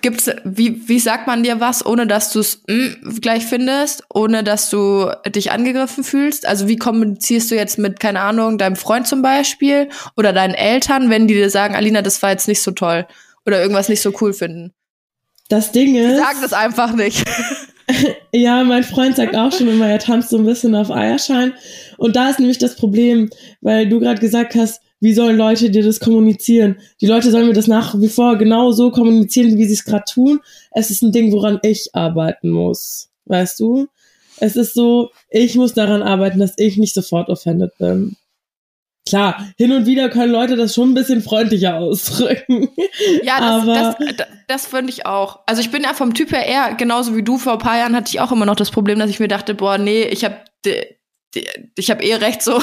[0.00, 4.42] gibt's, wie, wie sagt man dir was, ohne dass du es mm, gleich findest, ohne
[4.42, 6.46] dass du dich angegriffen fühlst?
[6.46, 11.10] Also wie kommunizierst du jetzt mit, keine Ahnung, deinem Freund zum Beispiel oder deinen Eltern,
[11.10, 13.06] wenn die dir sagen, Alina, das war jetzt nicht so toll
[13.46, 14.72] oder irgendwas nicht so cool finden?
[15.48, 16.12] Das Ding ist.
[16.12, 17.22] Die sagen das einfach nicht.
[18.32, 21.52] ja, mein Freund sagt auch schon immer, er tanzt so ein bisschen auf Eierschein.
[21.98, 25.82] Und da ist nämlich das Problem, weil du gerade gesagt hast, wie sollen Leute dir
[25.82, 26.76] das kommunizieren?
[27.00, 30.04] Die Leute sollen mir das nach wie vor genau so kommunizieren, wie sie es gerade
[30.10, 30.40] tun.
[30.70, 33.10] Es ist ein Ding, woran ich arbeiten muss.
[33.26, 33.88] Weißt du?
[34.38, 38.16] Es ist so, ich muss daran arbeiten, dass ich nicht sofort offended bin.
[39.06, 42.70] Klar, hin und wieder können Leute das schon ein bisschen freundlicher ausdrücken.
[43.22, 45.40] Ja, das, aber das, das, das finde ich auch.
[45.46, 47.36] Also ich bin ja vom Typ her eher genauso wie du.
[47.36, 49.54] Vor ein paar Jahren hatte ich auch immer noch das Problem, dass ich mir dachte,
[49.54, 50.36] boah, nee, ich habe
[51.76, 52.62] ich habe eh recht so.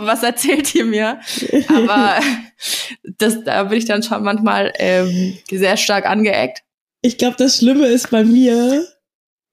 [0.00, 1.20] Was erzählt ihr mir?
[1.68, 2.20] Aber
[3.02, 6.62] das, da bin ich dann schon manchmal ähm, sehr stark angeeckt.
[7.02, 8.86] Ich glaube, das Schlimme ist bei mir,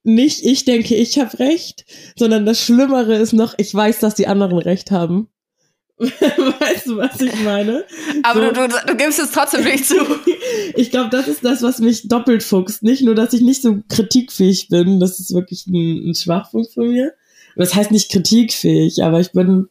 [0.04, 1.86] nicht ich denke, ich habe recht,
[2.18, 5.30] sondern das Schlimmere ist noch, ich weiß, dass die anderen recht haben.
[6.02, 7.86] weißt du, was ich meine?
[8.24, 8.54] Aber so.
[8.54, 9.98] du, du, du, gibst es trotzdem nicht zu.
[10.76, 12.82] ich glaube, das ist das, was mich doppelt fuchst.
[12.82, 16.88] Nicht nur, dass ich nicht so kritikfähig bin, das ist wirklich ein, ein Schwachpunkt von
[16.88, 17.14] mir.
[17.56, 19.68] Das heißt nicht kritikfähig, aber ich bin,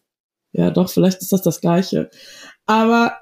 [0.52, 2.10] ja doch, vielleicht ist das das Gleiche.
[2.64, 3.16] Aber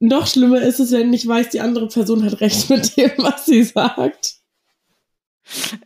[0.00, 3.44] noch schlimmer ist es, wenn ich weiß, die andere Person hat recht mit dem, was
[3.44, 4.36] sie sagt.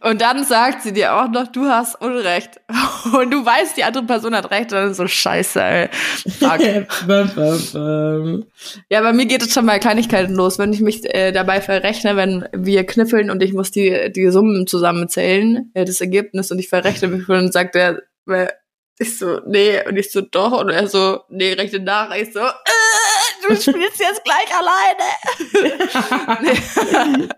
[0.00, 2.60] Und dann sagt sie dir auch noch, du hast Unrecht.
[3.12, 4.72] Und du weißt, die andere Person hat recht.
[4.72, 5.88] Und dann ist so scheiße, ey.
[8.88, 10.58] Ja, bei mir geht es schon bei Kleinigkeiten los.
[10.58, 14.66] Wenn ich mich äh, dabei verrechne, wenn wir kniffeln und ich muss die, die Summen
[14.66, 18.02] zusammenzählen, äh, das Ergebnis, und ich verrechne mich und sagt er,
[18.98, 22.14] ich so, nee, und ich so, doch, und er so, nee, rechne nach.
[22.16, 22.52] Ich so, äh,
[23.48, 25.04] du spielst jetzt gleich alleine.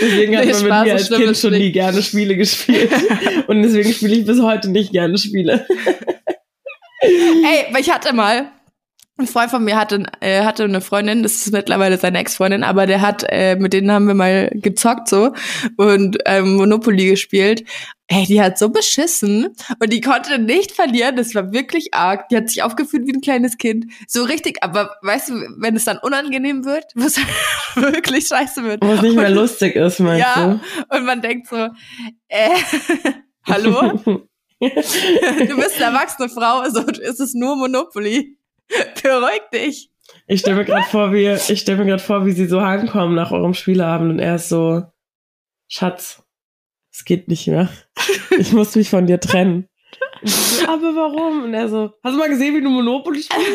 [0.00, 2.90] deswegen hat man mit mir als Kind schon nie gerne Spiele gespielt.
[3.46, 5.66] Und deswegen spiele ich bis heute nicht gerne Spiele.
[7.00, 8.50] Ey, ich hatte mal,
[9.18, 12.86] ein Freund von mir hatte, äh, hatte eine Freundin, das ist mittlerweile seine Ex-Freundin, aber
[12.86, 15.32] der hat, äh, mit denen haben wir mal gezockt so
[15.76, 17.64] und ähm, Monopoly gespielt.
[18.14, 21.16] Ey, die hat so beschissen und die konnte nicht verlieren.
[21.16, 22.28] Das war wirklich arg.
[22.28, 23.86] Die hat sich aufgeführt wie ein kleines Kind.
[24.06, 27.16] So richtig, aber weißt du, wenn es dann unangenehm wird, was
[27.74, 28.82] wirklich scheiße wird.
[28.82, 30.94] Was nicht mehr und, lustig ist, meinst ja, du?
[30.94, 31.68] Und man denkt so,
[32.28, 32.50] äh,
[33.46, 33.92] hallo?
[34.04, 38.36] du bist eine erwachsene Frau, also ist es nur Monopoly.
[39.02, 39.90] Beruhig dich.
[40.26, 43.14] Ich stelle mir gerade vor, wie ich stelle mir gerade vor, wie sie so heimkommen
[43.14, 44.82] nach eurem Spieleabend und er ist so
[45.68, 46.21] Schatz,
[46.92, 47.68] es geht nicht mehr.
[48.38, 49.68] Ich muss mich von dir trennen.
[50.24, 51.44] So, aber warum?
[51.44, 53.52] Und er so, hast du mal gesehen, wie du Monopoly spielst?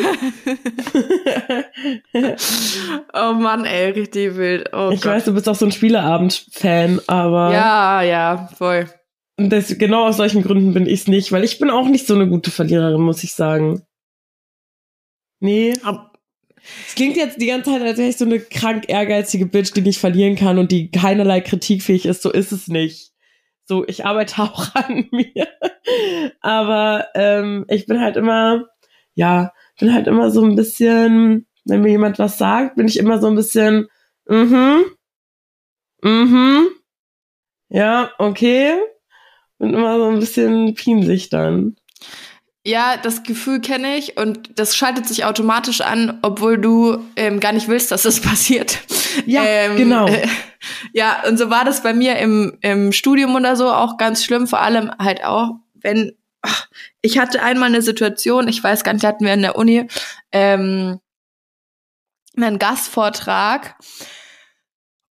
[3.14, 4.68] oh Mann, ey, richtig wild.
[4.72, 5.12] Oh ich Gott.
[5.12, 7.52] weiß, du bist auch so ein Spieleabend-Fan, aber.
[7.52, 8.86] Ja, ja, voll.
[9.38, 12.06] Und das, genau aus solchen Gründen bin ich es nicht, weil ich bin auch nicht
[12.06, 13.82] so eine gute Verliererin, muss ich sagen.
[15.40, 15.74] Nee.
[16.86, 19.80] Es klingt jetzt die ganze Zeit, als wäre ich so eine krank ehrgeizige Bitch, die
[19.80, 22.20] nicht verlieren kann und die keinerlei kritikfähig ist.
[22.20, 23.07] So ist es nicht.
[23.68, 25.46] So, ich arbeite auch an mir.
[26.40, 28.66] Aber ähm, ich bin halt immer,
[29.14, 33.20] ja, bin halt immer so ein bisschen, wenn mir jemand was sagt, bin ich immer
[33.20, 33.88] so ein bisschen,
[34.26, 34.84] mhm,
[36.02, 36.68] mhm,
[37.68, 38.74] ja, okay.
[39.58, 41.76] Bin immer so ein bisschen pinsig dann.
[42.68, 47.52] Ja, das Gefühl kenne ich und das schaltet sich automatisch an, obwohl du ähm, gar
[47.52, 48.80] nicht willst, dass das passiert.
[49.24, 50.06] Ja, ähm, genau.
[50.06, 50.28] Äh,
[50.92, 54.46] ja, und so war das bei mir im, im Studium oder so auch ganz schlimm,
[54.46, 56.68] vor allem halt auch, wenn ach,
[57.00, 59.88] ich hatte einmal eine Situation, ich weiß gar nicht, hatten wir in der Uni
[60.32, 61.00] ähm,
[62.36, 63.76] einen Gastvortrag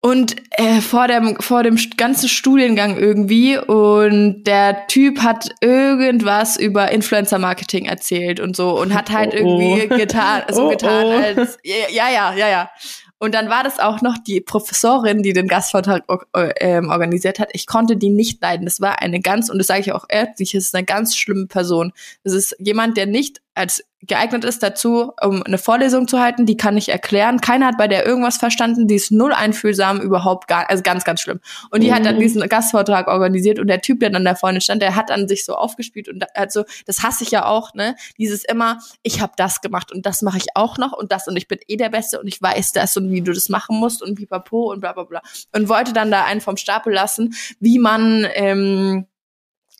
[0.06, 6.92] und äh, vor dem vor dem ganzen Studiengang irgendwie und der Typ hat irgendwas über
[6.92, 9.60] Influencer Marketing erzählt und so und hat halt Oh, oh.
[9.60, 11.10] irgendwie getan so Oh, getan oh.
[11.18, 12.70] als ja ja ja ja
[13.18, 17.48] und dann war das auch noch die Professorin, die den Gastvortrag or- äh, organisiert hat.
[17.54, 18.66] Ich konnte die nicht leiden.
[18.66, 21.46] Das war eine ganz, und das sage ich auch ehrlich, es ist eine ganz schlimme
[21.46, 21.92] Person.
[22.24, 26.56] Das ist jemand, der nicht als geeignet ist dazu, um eine Vorlesung zu halten, die
[26.58, 27.40] kann nicht erklären.
[27.40, 31.22] Keiner hat bei der irgendwas verstanden, die ist null einfühlsam, überhaupt gar, also ganz, ganz
[31.22, 31.40] schlimm.
[31.70, 32.20] Und die hat dann Mhm.
[32.20, 35.44] diesen Gastvortrag organisiert und der Typ, der dann da vorne stand, der hat dann sich
[35.44, 37.96] so aufgespielt und da- also das hasse ich ja auch, ne?
[38.18, 41.36] Dieses immer, ich habe das gemacht und das mache ich auch noch und das und
[41.36, 44.02] ich bin eh der Beste und ich weiß das und wie du das machen musst
[44.02, 45.22] und pipapo und bla bla bla.
[45.54, 49.06] Und wollte dann da einen vom Stapel lassen, wie man ähm,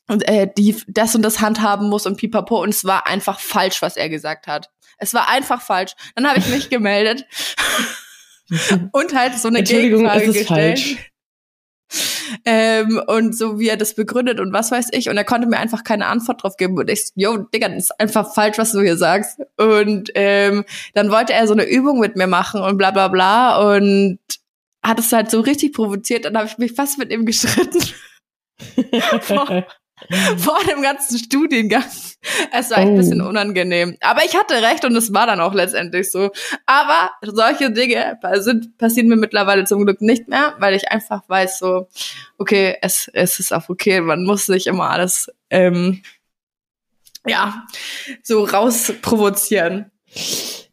[0.09, 3.83] und äh, die das und das handhaben muss und pipapo und es war einfach falsch,
[3.83, 4.71] was er gesagt hat.
[4.99, 5.93] Es war einfach falsch.
[6.15, 7.27] Dann habe ich mich gemeldet
[8.93, 10.79] und halt so eine Entschuldigung, Gegenfrage gestellt.
[10.79, 10.97] falsch.
[12.45, 15.09] Ähm, und so wie er das begründet und was weiß ich.
[15.09, 16.77] Und er konnte mir einfach keine Antwort drauf geben.
[16.77, 19.41] Und ich, yo, Digga, das ist einfach falsch, was du hier sagst.
[19.57, 20.65] Und ähm,
[20.95, 23.77] dann wollte er so eine Übung mit mir machen und bla bla bla.
[23.77, 24.19] Und
[24.83, 26.25] hat es halt so richtig provoziert.
[26.25, 27.81] Dann habe ich mich fast mit ihm gestritten.
[29.21, 29.67] vor,
[30.37, 31.85] vor dem ganzen Studiengang.
[32.53, 32.97] Es war echt ein Oh.
[32.97, 33.97] bisschen unangenehm.
[34.01, 36.31] Aber ich hatte recht und es war dann auch letztendlich so.
[36.67, 41.59] Aber solche Dinge sind, passieren mir mittlerweile zum Glück nicht mehr, weil ich einfach weiß
[41.59, 41.89] so,
[42.39, 46.03] okay, es, es ist auch okay, man muss nicht immer alles, ähm,
[47.27, 47.65] ja,
[48.23, 49.91] so rausprovozieren.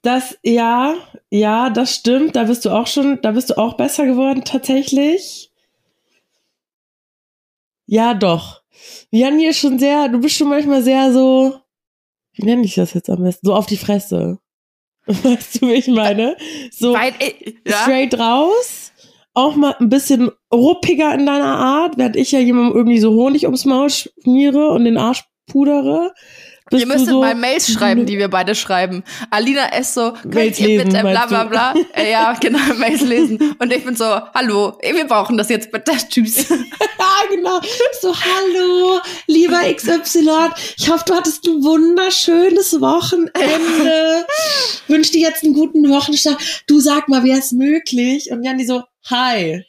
[0.01, 0.95] Das, ja,
[1.29, 2.35] ja, das stimmt.
[2.35, 5.49] Da bist du auch schon, da bist du auch besser geworden, tatsächlich.
[7.85, 8.62] Ja, doch.
[9.11, 11.55] Janni ist schon sehr, du bist schon manchmal sehr so,
[12.33, 13.47] wie nenne ich das jetzt am besten?
[13.47, 14.39] So auf die Fresse.
[15.05, 16.37] Weißt du, wie ich meine?
[16.71, 18.91] So Weil, äh, ja, straight raus.
[19.35, 23.45] Auch mal ein bisschen ruppiger in deiner Art, während ich ja jemandem irgendwie so Honig
[23.45, 26.13] ums Maul schmiere und den Arsch pudere.
[26.73, 29.03] Bist Ihr müsstet so, mal Mails schreiben, die wir beide schreiben.
[29.29, 31.73] Alina ist so, könnt Mails ihr lesen, bitte bla bla bla.
[31.93, 33.55] Äh, ja, genau, Mails lesen.
[33.59, 35.91] Und ich bin so, hallo, wir brauchen das jetzt bitte.
[36.09, 36.47] Tschüss.
[37.03, 37.59] Ja, genau.
[38.01, 40.51] So, hallo, lieber XY.
[40.77, 44.25] Ich hoffe, du hattest ein wunderschönes Wochenende.
[44.87, 46.63] Wünsch dir jetzt einen guten Wochenstart.
[46.65, 48.31] Du sag mal, wäre es möglich?
[48.31, 49.63] Und Janni so, hi,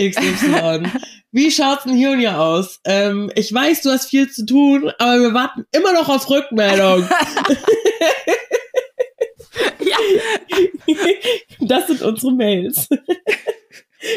[0.00, 0.90] XY.
[1.36, 2.80] Wie schaut's denn hier und hier aus?
[2.86, 7.06] Ähm, ich weiß, du hast viel zu tun, aber wir warten immer noch auf Rückmeldung.
[9.80, 9.98] ja,
[11.60, 12.88] Das sind unsere Mails.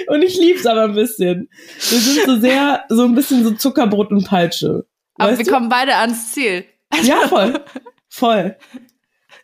[0.08, 1.50] Und ich lieb's aber ein bisschen.
[1.90, 4.86] Wir sind so sehr, so ein bisschen so Zuckerbrot und Peitsche.
[5.16, 5.52] aber wir du?
[5.52, 6.64] kommen beide ans Ziel.
[7.04, 7.60] Ja, voll.
[8.08, 8.56] Voll.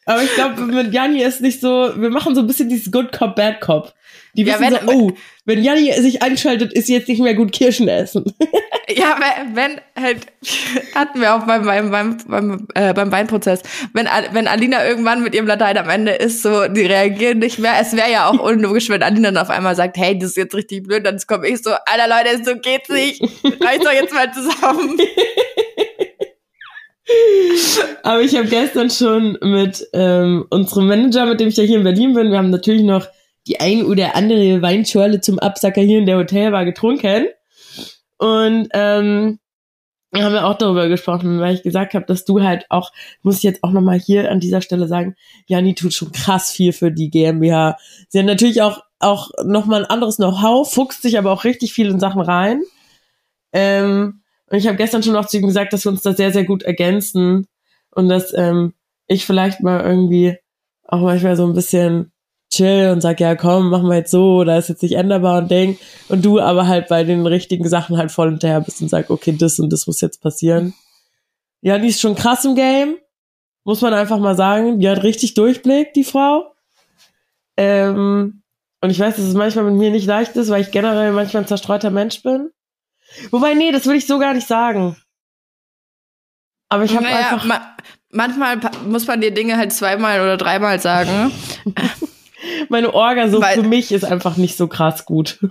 [0.06, 3.12] Aber ich glaube, mit Janni ist nicht so, wir machen so ein bisschen dieses Good
[3.12, 3.94] Cop, Bad Cop.
[4.38, 5.12] Die Ja, wissen wenn- so, oh,
[5.46, 8.26] wenn Janni sich einschaltet, ist jetzt nicht mehr gut Kirschen essen.
[8.88, 10.28] Ja, wenn, wenn halt,
[10.96, 15.34] hatten wir auch beim, beim, beim, beim, äh, beim Weinprozess, wenn, wenn Alina irgendwann mit
[15.34, 17.74] ihrem Latein am Ende ist, so, die reagieren nicht mehr.
[17.82, 20.54] Es wäre ja auch unlogisch, wenn Alina dann auf einmal sagt, hey, das ist jetzt
[20.54, 23.24] richtig blöd, dann komme ich so, Alter Leute, so geht's nicht.
[23.44, 25.00] Reiß doch jetzt mal zusammen.
[28.04, 31.84] Aber ich habe gestern schon mit ähm, unserem Manager, mit dem ich ja hier in
[31.84, 33.08] Berlin bin, wir haben natürlich noch
[33.48, 37.28] die ein oder andere Weinschorle zum Absacker hier in der Hotelbar getrunken.
[38.18, 39.40] Und ähm,
[40.24, 43.44] haben wir auch darüber gesprochen, weil ich gesagt habe, dass du halt auch, muss ich
[43.44, 45.16] jetzt auch nochmal hier an dieser Stelle sagen,
[45.48, 47.78] Jani tut schon krass viel für die GmbH.
[48.08, 51.90] Sie hat natürlich auch, auch nochmal ein anderes Know-how, fuchst sich aber auch richtig viel
[51.90, 52.62] in Sachen rein.
[53.52, 56.32] Ähm, und ich habe gestern schon auch zu ihm gesagt, dass wir uns da sehr,
[56.32, 57.48] sehr gut ergänzen
[57.92, 58.74] und dass ähm,
[59.08, 60.38] ich vielleicht mal irgendwie
[60.84, 62.12] auch manchmal so ein bisschen
[62.56, 65.52] chill und sag, ja komm, machen wir jetzt so, da ist jetzt nicht änderbar und
[65.52, 65.78] Ding.
[66.10, 69.36] Und du aber halt bei den richtigen Sachen halt voll hinterher bist und sag, okay,
[69.38, 70.74] das und das muss jetzt passieren.
[71.62, 72.96] Ja, die ist schon krass im Game,
[73.64, 74.80] muss man einfach mal sagen.
[74.80, 76.54] Die hat richtig Durchblick, die Frau.
[77.58, 78.44] Ähm,
[78.82, 81.44] und ich weiß, dass es manchmal mit mir nicht leicht ist, weil ich generell manchmal
[81.44, 82.52] ein zerstreuter Mensch bin.
[83.32, 84.96] Wobei, nee, das will ich so gar nicht sagen.
[86.70, 87.46] Aber ich habe Naja, einfach.
[87.46, 87.76] ma
[88.12, 91.32] manchmal muss man dir Dinge halt zweimal oder dreimal sagen.
[92.70, 95.40] Meine Orga so Weil- für mich ist einfach nicht so krass gut.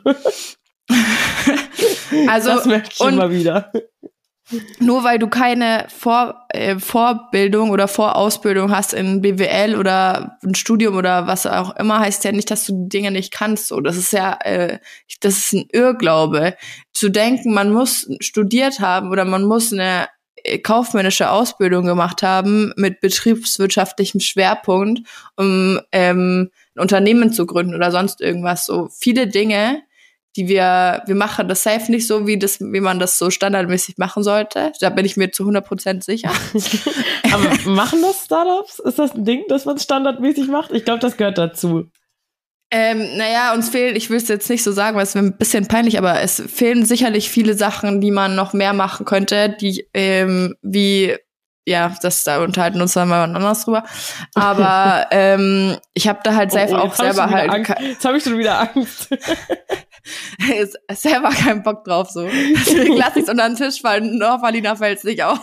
[2.28, 3.72] Also, das merke ich immer wieder.
[4.78, 10.96] nur weil du keine Vor, äh, Vorbildung oder Vorausbildung hast in BWL oder ein Studium
[10.96, 13.68] oder was auch immer, heißt ja nicht, dass du die Dinge nicht kannst.
[13.68, 14.78] So, das ist ja, äh,
[15.20, 16.56] das ist ein Irrglaube.
[16.92, 20.08] Zu denken, man muss studiert haben oder man muss eine
[20.44, 25.00] äh, kaufmännische Ausbildung gemacht haben mit betriebswirtschaftlichem Schwerpunkt,
[25.36, 28.66] um ähm, ein Unternehmen zu gründen oder sonst irgendwas.
[28.66, 29.82] So viele Dinge,
[30.36, 33.98] die wir, wir machen das safe nicht so, wie das, wie man das so standardmäßig
[33.98, 34.72] machen sollte.
[34.80, 36.32] Da bin ich mir zu 100% sicher.
[37.32, 38.80] Aber machen das Startups?
[38.80, 40.72] Ist das ein Ding, dass man es standardmäßig macht?
[40.72, 41.90] Ich glaube, das gehört dazu.
[42.70, 45.36] Ähm, naja, uns fehlen, ich will es jetzt nicht so sagen, weil es wäre ein
[45.36, 49.86] bisschen peinlich, aber es fehlen sicherlich viele Sachen, die man noch mehr machen könnte, die,
[49.94, 51.14] ähm, wie
[51.66, 53.84] ja, das da unterhalten uns dann mal anders drüber.
[54.34, 57.50] Aber ähm, ich habe da halt oh, oh, auch selber halt.
[57.50, 57.74] Angst.
[57.80, 59.08] Jetzt habe ich schon wieder Angst.
[60.92, 62.28] selber keinen Bock drauf so.
[62.28, 64.18] Deswegen lasse ich es unter den Tisch fallen.
[64.18, 65.38] Norfalina fällt es nicht auf.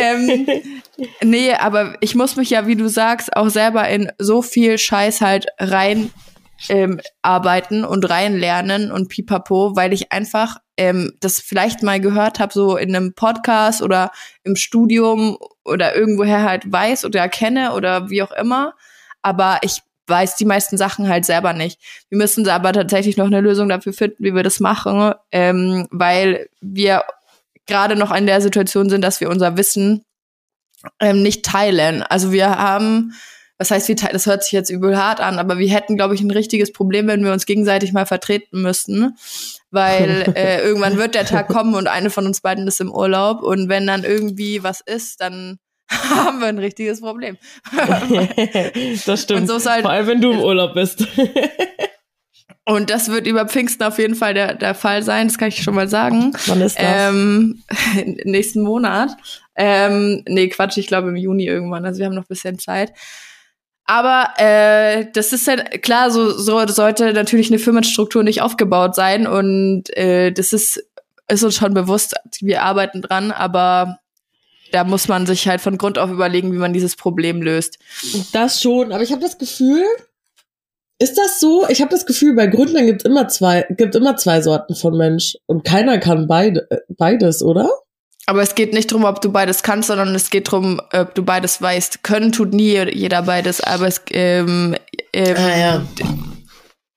[0.00, 0.46] ähm,
[1.22, 5.20] nee, aber ich muss mich ja, wie du sagst, auch selber in so viel Scheiß
[5.20, 6.10] halt rein
[6.68, 12.52] ähm, arbeiten und reinlernen und pipapo, weil ich einfach ähm, das vielleicht mal gehört habe,
[12.52, 14.12] so in einem Podcast oder
[14.44, 18.74] im Studium oder irgendwoher halt weiß oder erkenne oder wie auch immer.
[19.20, 21.80] Aber ich weiß die meisten Sachen halt selber nicht.
[22.08, 26.48] Wir müssen aber tatsächlich noch eine Lösung dafür finden, wie wir das machen, ähm, weil
[26.60, 27.02] wir
[27.66, 30.04] gerade noch in der Situation sind, dass wir unser Wissen
[31.00, 32.02] ähm, nicht teilen.
[32.02, 33.12] Also wir haben
[33.58, 36.20] was heißt, wir das hört sich jetzt übel hart an, aber wir hätten, glaube ich,
[36.20, 39.16] ein richtiges Problem, wenn wir uns gegenseitig mal vertreten müssten,
[39.70, 43.42] weil äh, irgendwann wird der Tag kommen und eine von uns beiden ist im Urlaub
[43.42, 45.58] und wenn dann irgendwie was ist, dann
[45.90, 47.36] haben wir ein richtiges Problem.
[49.06, 49.48] das stimmt.
[49.48, 51.06] So halt, Vor allem, wenn du im Urlaub bist.
[52.64, 55.62] Und das wird über Pfingsten auf jeden Fall der, der Fall sein, das kann ich
[55.62, 56.34] schon mal sagen.
[56.46, 56.84] Wann ist das?
[56.84, 57.62] Ähm,
[58.24, 59.10] nächsten Monat.
[59.56, 61.86] Ähm, nee, Quatsch, ich glaube im Juni irgendwann.
[61.86, 62.92] Also wir haben noch ein bisschen Zeit.
[63.88, 69.26] Aber äh, das ist halt klar, so, so sollte natürlich eine Firmenstruktur nicht aufgebaut sein.
[69.26, 70.84] Und äh, das ist,
[71.26, 73.98] ist uns schon bewusst, wir arbeiten dran, aber
[74.72, 77.78] da muss man sich halt von Grund auf überlegen, wie man dieses Problem löst.
[78.32, 79.82] Das schon, aber ich habe das Gefühl,
[80.98, 81.66] ist das so?
[81.70, 85.38] Ich habe das Gefühl, bei Gründern gibt immer zwei, gibt immer zwei Sorten von Mensch
[85.46, 87.70] und keiner kann beide, beides, oder?
[88.28, 91.22] Aber es geht nicht darum, ob du beides kannst, sondern es geht darum, ob du
[91.22, 92.02] beides weißt.
[92.02, 94.76] Können tut nie jeder beides, aber es ähm,
[95.14, 95.82] ähm, ah, ja.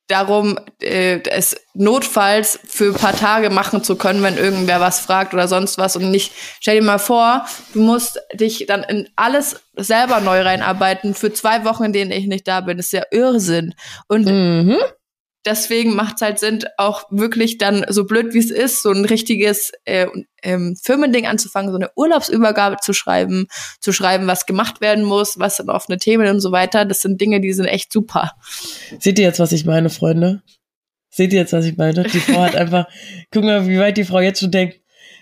[0.09, 5.33] darum, äh, es notfalls für ein paar Tage machen zu können, wenn irgendwer was fragt
[5.33, 6.33] oder sonst was und nicht.
[6.59, 11.63] Stell dir mal vor, du musst dich dann in alles selber neu reinarbeiten für zwei
[11.63, 12.75] Wochen, in denen ich nicht da bin.
[12.75, 13.73] Das ist ja Irrsinn.
[14.09, 14.75] Und mhm
[15.45, 19.05] deswegen macht es halt Sinn, auch wirklich dann, so blöd wie es ist, so ein
[19.05, 20.07] richtiges äh,
[20.43, 23.47] ähm, Firmending anzufangen, so eine Urlaubsübergabe zu schreiben,
[23.79, 26.85] zu schreiben, was gemacht werden muss, was sind offene Themen und so weiter.
[26.85, 28.31] Das sind Dinge, die sind echt super.
[28.99, 30.41] Seht ihr jetzt, was ich meine, Freunde?
[31.09, 32.03] Seht ihr jetzt, was ich meine?
[32.03, 32.87] Die Frau hat einfach,
[33.31, 34.80] guck mal, wie weit die Frau jetzt schon denkt.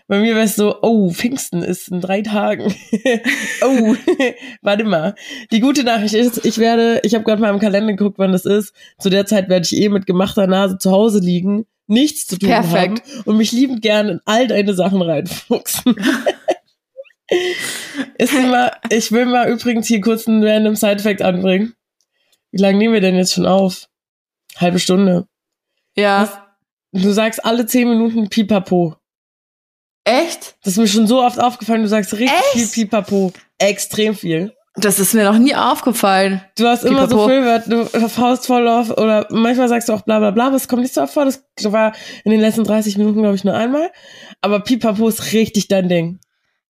[0.10, 2.74] Bei mir wäre es so, oh, Pfingsten ist in drei Tagen.
[3.62, 3.95] oh,
[4.63, 5.13] warte mal.
[5.52, 8.45] Die gute Nachricht ist, ich werde, ich habe gerade mal im Kalender geguckt, wann das
[8.45, 8.74] ist.
[8.98, 12.50] Zu der Zeit werde ich eh mit gemachter Nase zu Hause liegen, nichts zu tun
[12.50, 13.04] Perfekt.
[13.08, 15.95] haben und mich liebend gern in all deine Sachen reinfuchsen.
[18.17, 21.76] ist immer, ich will mal übrigens hier kurz einen random Side-Fact anbringen.
[22.50, 23.88] Wie lange nehmen wir denn jetzt schon auf?
[24.58, 25.28] Halbe Stunde.
[25.95, 26.48] Ja.
[26.93, 28.98] Du sagst alle zehn Minuten Pipapo.
[30.10, 30.56] Echt?
[30.63, 32.72] Das ist mir schon so oft aufgefallen, du sagst richtig Echt?
[32.72, 33.32] viel Pipapo.
[33.60, 34.54] Extrem viel.
[34.76, 36.41] Das ist mir noch nie aufgefallen.
[36.58, 36.98] Du hast Pipapo.
[36.98, 40.48] immer so Füllwörter, du Faust voll auf oder manchmal sagst du auch bla bla bla,
[40.48, 41.26] aber es kommt nicht so oft vor.
[41.26, 41.93] Das war
[42.24, 43.91] in den letzten 30 Minuten, glaube ich, nur einmal.
[44.41, 46.19] Aber Pipapo ist richtig dein Ding.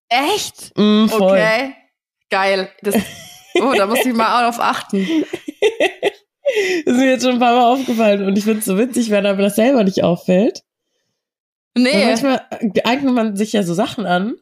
[0.08, 0.72] Echt?
[0.76, 1.32] Mm, voll.
[1.32, 1.74] Okay.
[2.30, 2.70] Geil.
[2.82, 2.94] Das,
[3.60, 5.06] oh, da muss ich mal darauf achten.
[6.86, 9.10] das ist mir jetzt schon ein paar Mal aufgefallen und ich finde es so witzig,
[9.10, 10.62] wenn aber das selber nicht auffällt.
[11.82, 11.92] Nee.
[11.92, 12.42] Weil manchmal
[12.84, 14.36] eignet man sich ja so Sachen an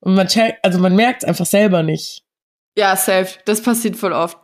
[0.00, 2.22] und man checkt, also man merkt es einfach selber nicht.
[2.76, 3.38] Ja, safe.
[3.44, 4.38] Das passiert voll oft.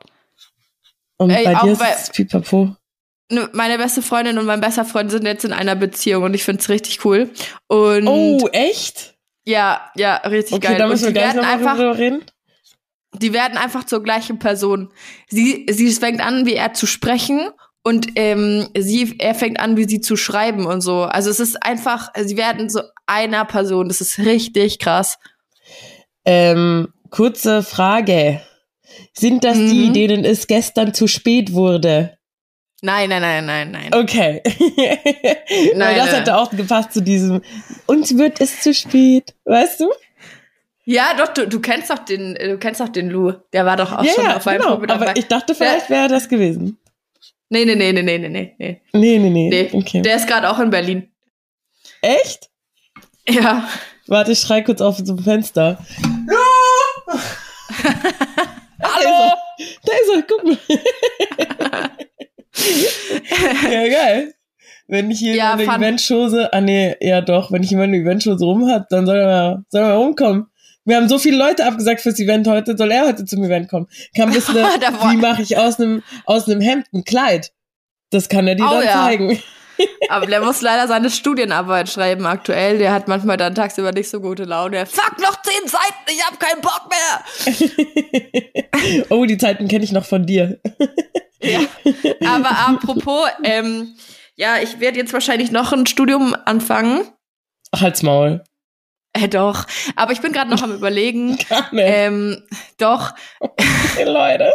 [1.18, 2.76] Und Ey, bei dir ist es pipapo.
[3.52, 6.60] Meine beste Freundin und mein bester Freund sind jetzt in einer Beziehung und ich finde
[6.60, 7.30] es richtig cool.
[7.66, 9.16] Und oh, echt?
[9.44, 10.74] Ja, ja, richtig okay, geil.
[10.74, 12.24] Okay, da müssen wir gleich noch einfach, drüber reden.
[13.14, 14.92] Die werden einfach zur gleichen Person.
[15.28, 17.50] Sie, sie fängt an, wie er zu sprechen
[17.86, 21.02] und ähm, sie, er fängt an, wie sie zu schreiben und so.
[21.02, 23.86] Also es ist einfach, sie werden so einer Person.
[23.86, 25.20] Das ist richtig krass.
[26.24, 28.40] Ähm, kurze Frage.
[29.12, 29.68] Sind das mhm.
[29.68, 32.18] die, denen es gestern zu spät wurde?
[32.82, 33.94] Nein, nein, nein, nein, nein.
[33.94, 34.42] Okay.
[35.76, 37.40] Nein, Weil das hätte auch gepasst zu diesem,
[37.86, 39.32] uns wird es zu spät.
[39.44, 39.92] Weißt du?
[40.84, 43.32] Ja, doch, du, du kennst doch den, du kennst doch den Lou.
[43.52, 44.72] Der war doch auch ja, schon auf meinem genau.
[44.72, 45.10] Probe dabei.
[45.10, 46.78] Aber ich dachte, vielleicht wäre das gewesen.
[47.48, 48.80] Nee, nee, nee, nee, nee, nee, nee, nee.
[48.92, 49.70] Nee, nee, nee.
[49.72, 50.02] Okay.
[50.02, 51.10] der ist gerade auch in Berlin.
[52.02, 52.50] Echt?
[53.28, 53.68] Ja.
[54.06, 55.78] Warte, ich schrei kurz auf zum Fenster.
[58.82, 59.32] Hallo!
[59.58, 60.58] Da ist er, guck mal.
[63.72, 64.34] ja, geil.
[64.86, 68.44] Wenn ich hier Ja, eine Eventschose, ah nee, ja doch, wenn ich hier meine Eventschose
[68.44, 70.46] rum hab, dann soll er, mal- soll er mal rumkommen.
[70.86, 73.88] Wir haben so viele Leute abgesagt fürs Event heute, soll er heute zum Event kommen.
[74.16, 74.54] Kann wissen,
[75.10, 77.52] wie mache ich aus einem aus einem Hemd ein Kleid?
[78.10, 78.92] Das kann er dir Oh, dann ja.
[78.92, 79.42] zeigen.
[80.08, 82.78] Aber der muss leider seine Studienarbeit schreiben aktuell.
[82.78, 84.86] Der hat manchmal dann tagsüber nicht so gute Laune.
[84.86, 89.06] Fuck, noch zehn Seiten, ich hab keinen Bock mehr.
[89.10, 90.60] oh, die Zeiten kenne ich noch von dir.
[91.42, 91.60] Ja.
[92.26, 93.96] Aber apropos, ähm,
[94.36, 97.00] ja, ich werde jetzt wahrscheinlich noch ein Studium anfangen.
[97.74, 98.42] Halt's Maul.
[99.16, 99.64] Äh, doch.
[99.96, 101.38] Aber ich bin gerade noch am überlegen.
[101.48, 101.84] Gar nicht.
[101.86, 102.42] Ähm,
[102.78, 103.14] doch.
[103.96, 104.52] Hey, Leute,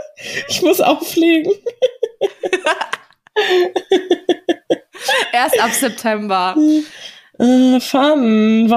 [0.47, 1.51] ich muss auflegen.
[5.33, 6.55] Erst ab September.
[7.39, 8.71] Äh, fun.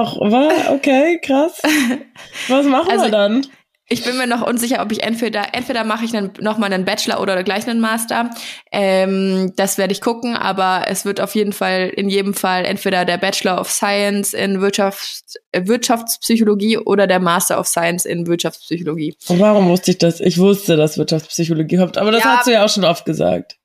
[0.69, 1.61] Okay, krass.
[2.47, 3.45] Was machen Also, wir dann?
[3.87, 6.85] Ich bin mir noch unsicher, ob ich entweder, entweder mache ich dann noch mal einen
[6.85, 8.31] Bachelor oder gleich einen Master.
[8.71, 13.05] Ähm, das werde ich gucken, aber es wird auf jeden Fall, in jedem Fall entweder
[13.05, 19.15] der Bachelor of Science in Wirtschafts äh, Wirtschaftspsychologie oder der Master of Science in Wirtschaftspsychologie.
[19.29, 20.19] Und warum wusste ich das?
[20.19, 22.37] Ich wusste, dass Wirtschaftspsychologie habt, aber das Ja.
[22.37, 23.57] hast du ja auch schon oft gesagt.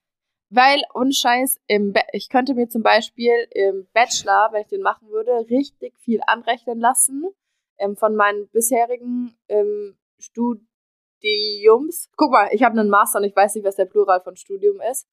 [0.51, 5.09] Weil, unscheiß, im Ba- ich könnte mir zum Beispiel im Bachelor, wenn ich den machen
[5.09, 7.25] würde, richtig viel anrechnen lassen
[7.79, 12.09] ähm, von meinen bisherigen ähm, Studiums.
[12.16, 14.81] Guck mal, ich habe einen Master und ich weiß nicht, was der Plural von Studium
[14.91, 15.07] ist.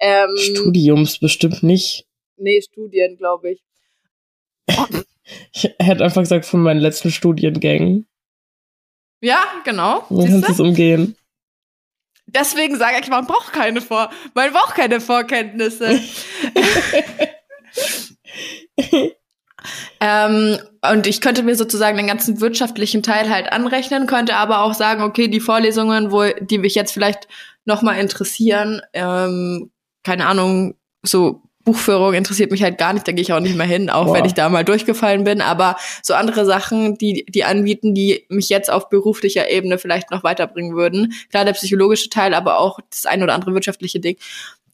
[0.00, 2.06] Ähm, Studiums bestimmt nicht.
[2.36, 3.64] nee, Studien, glaube ich.
[5.54, 8.06] Ich hätte einfach gesagt, von meinen letzten Studiengängen.
[9.22, 10.04] Ja, genau.
[10.10, 10.46] Du du?
[10.46, 11.16] es umgehen.
[12.26, 15.98] Deswegen sage ich, man braucht keine Vor, man braucht keine Vorkenntnisse.
[20.00, 20.58] Ähm,
[20.90, 25.02] und ich könnte mir sozusagen den ganzen wirtschaftlichen Teil halt anrechnen, könnte aber auch sagen,
[25.02, 27.28] okay, die Vorlesungen, wo, die mich jetzt vielleicht
[27.64, 29.70] nochmal interessieren, ähm,
[30.02, 33.66] keine Ahnung, so Buchführung interessiert mich halt gar nicht, da gehe ich auch nicht mehr
[33.66, 34.14] hin, auch Boah.
[34.14, 35.40] wenn ich da mal durchgefallen bin.
[35.40, 40.22] Aber so andere Sachen, die die anbieten, die mich jetzt auf beruflicher Ebene vielleicht noch
[40.24, 41.14] weiterbringen würden.
[41.30, 44.16] Klar, der psychologische Teil, aber auch das ein oder andere wirtschaftliche Ding.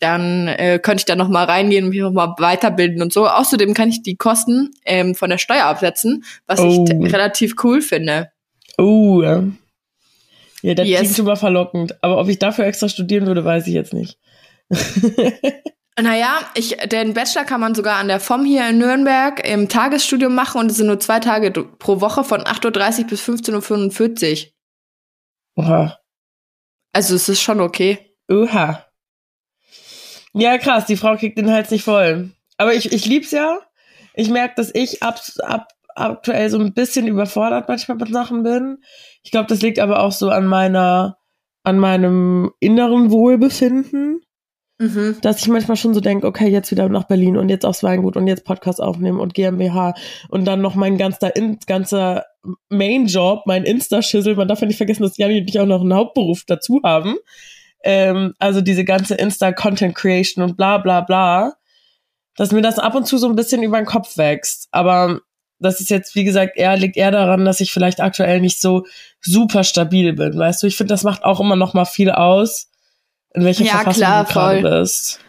[0.01, 3.29] Dann äh, könnte ich da noch mal reingehen und mich noch mal weiterbilden und so.
[3.29, 6.87] Außerdem kann ich die Kosten ähm, von der Steuer absetzen, was Oh.
[6.89, 8.31] ich relativ cool finde.
[8.79, 9.45] Oh, ja.
[10.63, 11.01] Ja, das Yes.
[11.01, 12.03] klingt super verlockend.
[12.03, 14.19] Aber ob ich dafür extra studieren würde, weiß ich jetzt nicht.
[15.99, 20.35] Naja, ich, den Bachelor kann man sogar an der FOM hier in Nürnberg im Tagesstudium
[20.35, 24.47] machen und es sind nur zwei Tage pro Woche von 8.30 Uhr bis 15.45
[25.57, 25.65] Uhr.
[25.65, 25.99] Oha.
[26.93, 28.15] Also es ist schon okay.
[28.31, 28.87] Oha.
[30.33, 32.31] Ja, krass, die Frau kriegt den Hals nicht voll.
[32.57, 33.59] Aber ich, ich lieb's ja.
[34.15, 38.79] Ich merke, dass ich ab, ab, aktuell so ein bisschen überfordert manchmal mit Sachen bin.
[39.23, 41.19] Ich glaube, das liegt aber auch so an meiner,
[41.63, 44.23] an meinem inneren Wohlbefinden,
[44.81, 45.19] Mhm.
[45.21, 48.17] dass ich manchmal schon so denke, okay, jetzt wieder nach Berlin und jetzt aufs Weingut
[48.17, 49.93] und jetzt Podcast aufnehmen und GmbH
[50.31, 51.33] und dann noch mein ganzer,
[51.67, 52.25] ganzer
[52.71, 54.37] Main-Job, mein Insta-Schüssel.
[54.37, 57.17] Man darf ja nicht vergessen, dass Janni und ich auch noch einen Hauptberuf dazu haben.
[57.85, 61.57] Ähm, also diese ganze Insta-Content-Creation und bla bla bla.
[62.37, 64.69] Dass mir das ab und zu so ein bisschen über den Kopf wächst.
[64.71, 65.21] Aber
[65.59, 68.87] das ist jetzt, wie gesagt, eher, liegt eher daran, dass ich vielleicht aktuell nicht so
[69.21, 70.39] super stabil bin.
[70.39, 72.70] Weißt du, ich finde, das macht auch immer noch mal viel aus,
[73.35, 74.63] in welcher Ja, Verfassung klar, du voll.
[74.63, 75.21] bist.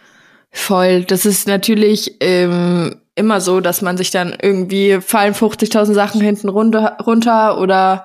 [0.51, 1.03] Voll.
[1.05, 6.49] Das ist natürlich ähm, immer so, dass man sich dann irgendwie fallen 50.000 Sachen hinten
[6.49, 8.03] runter, runter oder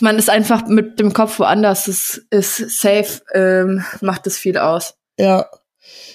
[0.00, 1.84] man ist einfach mit dem Kopf woanders.
[1.84, 4.94] Das ist safe, ähm, macht es viel aus.
[5.18, 5.46] Ja.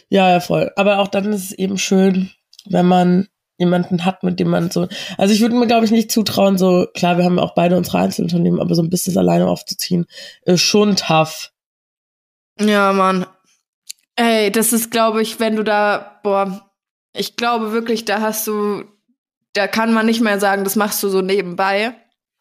[0.10, 0.72] Ja, ja, voll.
[0.76, 2.32] Aber auch dann ist es eben schön,
[2.66, 4.88] wenn man jemanden hat, mit dem man so.
[5.18, 7.98] Also ich würde mir, glaube ich, nicht zutrauen, so, klar, wir haben auch beide unsere
[8.00, 10.06] Einzelunternehmen, aber so ein Business alleine aufzuziehen,
[10.44, 11.52] ist schon tough.
[12.60, 13.26] Ja, Mann.
[14.16, 16.68] Ey, das ist, glaube ich, wenn du da, boah,
[17.14, 18.84] ich glaube wirklich, da hast du,
[19.54, 21.94] da kann man nicht mehr sagen, das machst du so nebenbei.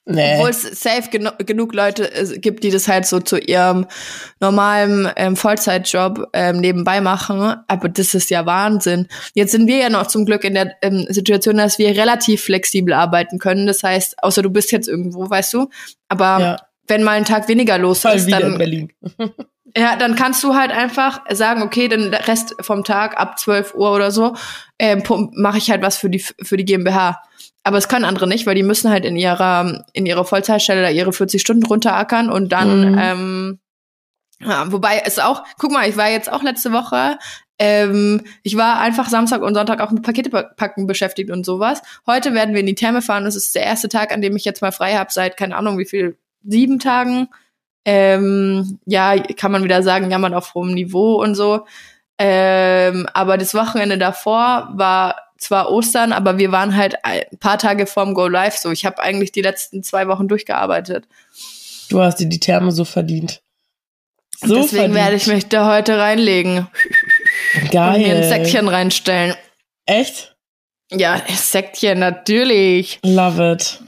[0.08, 0.34] Nee.
[0.36, 3.86] Obwohl es safe genu genug Leute äh, gibt, die das halt so zu ihrem
[4.38, 7.56] normalen ähm, Vollzeitjob ähm, nebenbei machen.
[7.66, 9.08] Aber das ist ja Wahnsinn.
[9.34, 12.94] Jetzt sind wir ja noch zum Glück in der ähm, Situation, dass wir relativ flexibel
[12.94, 13.66] arbeiten können.
[13.66, 15.70] Das heißt, außer du bist jetzt irgendwo, weißt du.
[16.08, 16.56] Aber ja,
[16.88, 18.88] wenn mal ein Tag weniger los voll ist, dann.
[19.78, 23.92] Ja, dann kannst du halt einfach sagen, okay, den Rest vom Tag ab 12 Uhr
[23.92, 24.34] oder so
[24.78, 25.02] ähm,
[25.34, 27.20] mache ich halt was für die für die GmbH.
[27.62, 31.12] Aber es können andere nicht, weil die müssen halt in ihrer in ihrer Vollzeitstelle ihre
[31.12, 32.98] 40 Stunden runterackern und dann mhm.
[32.98, 33.58] ähm,
[34.40, 37.18] ja, wobei es auch, guck mal, ich war jetzt auch letzte Woche
[37.58, 41.80] ähm, ich war einfach Samstag und Sonntag auch mit Pakete packen beschäftigt und sowas.
[42.06, 43.24] Heute werden wir in die Therme fahren.
[43.24, 45.78] Das ist der erste Tag, an dem ich jetzt mal frei habe, seit keine Ahnung
[45.78, 47.28] wie viel, sieben Tagen.
[47.84, 51.66] Ähm, ja, kann man wieder sagen, ja, man auf hohem Niveau und so.
[52.18, 57.86] Ähm, aber das Wochenende davor war zwar Ostern, aber wir waren halt ein paar Tage
[57.86, 58.70] vorm Go Live so.
[58.70, 61.06] Ich habe eigentlich die letzten zwei Wochen durchgearbeitet.
[61.88, 63.42] Du hast dir die Therme so verdient.
[64.40, 64.94] So Deswegen verdient.
[64.94, 66.66] werde ich mich da heute reinlegen.
[67.70, 67.96] Geil.
[67.96, 69.34] Und mir ein Säckchen reinstellen.
[69.86, 70.34] Echt?
[70.90, 72.98] Ja, Säckchen, natürlich.
[73.02, 73.80] Love it.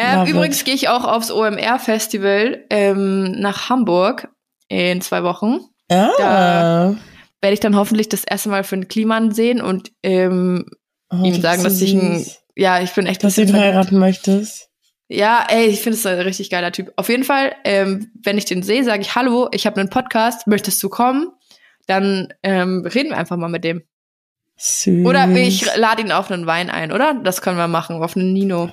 [0.00, 4.28] Ähm, übrigens gehe ich auch aufs OMR-Festival ähm, nach Hamburg
[4.68, 5.60] in zwei Wochen.
[5.88, 6.10] Ah.
[6.18, 6.96] Da
[7.40, 10.66] werde ich dann hoffentlich das erste Mal für einen Kliman sehen und ähm,
[11.10, 12.24] oh, ihm sagen, dass ich ein,
[12.56, 13.24] ja, ich bin echt.
[13.24, 14.68] Dass du ihn heiraten möchtest.
[15.08, 16.92] Ja, ey, ich finde es ein richtig geiler Typ.
[16.96, 20.46] Auf jeden Fall, ähm, wenn ich den sehe, sage ich, hallo, ich habe einen Podcast,
[20.46, 21.32] möchtest du kommen?
[21.90, 23.82] dann ähm, reden wir einfach mal mit dem.
[24.56, 25.06] Süß.
[25.06, 27.14] Oder ich lade ihn auf einen Wein ein, oder?
[27.14, 28.70] Das können wir machen, auf einen Nino.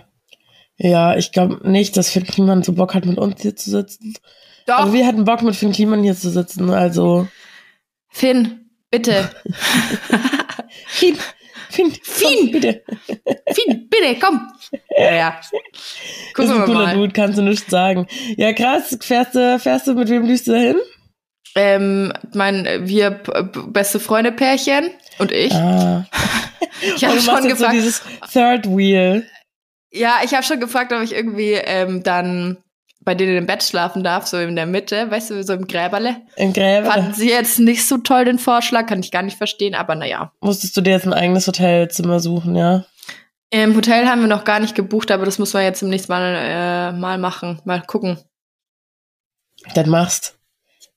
[0.78, 4.16] Ja, ich glaube nicht, dass Finn Kliman so Bock hat, mit uns hier zu sitzen.
[4.66, 4.80] Doch.
[4.80, 7.28] Aber wir hatten Bock, mit Finn Kliman hier zu sitzen, also.
[8.10, 9.30] Finn, bitte.
[10.88, 11.18] Finn,
[11.70, 12.84] Finn, Finn, komm, bitte.
[13.54, 14.52] Finn, bitte, komm.
[14.98, 15.42] Ja, ja.
[16.34, 16.96] Gucken das ist ein cooler mal.
[16.96, 18.08] Dude, kannst du nichts sagen.
[18.36, 18.98] Ja, krass.
[19.02, 20.78] Fährst du, fährst du, mit wem düst du da hin?
[21.58, 23.20] ähm, mein wir
[23.68, 25.54] beste Freunde Pärchen und ich.
[25.54, 26.06] Ah.
[26.96, 29.26] ich habe schon gefragt, so dieses Third Wheel.
[29.92, 32.58] Ja, ich habe schon gefragt, ob ich irgendwie ähm, dann
[33.08, 36.18] bei denen im Bett schlafen darf, so in der Mitte, weißt du, so im Gräberle.
[36.36, 36.92] Im Gräberle.
[36.92, 40.34] Fanden sie jetzt nicht so toll den Vorschlag, kann ich gar nicht verstehen, aber naja.
[40.42, 42.84] Musstest du dir jetzt ein eigenes Hotelzimmer suchen, ja?
[43.50, 46.12] Im Hotel haben wir noch gar nicht gebucht, aber das muss man jetzt im nächsten
[46.12, 48.20] Mal äh, mal machen, mal gucken.
[49.74, 50.38] Dann machst.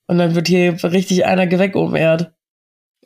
[0.09, 2.33] Und dann wird hier richtig einer geweckumehrt.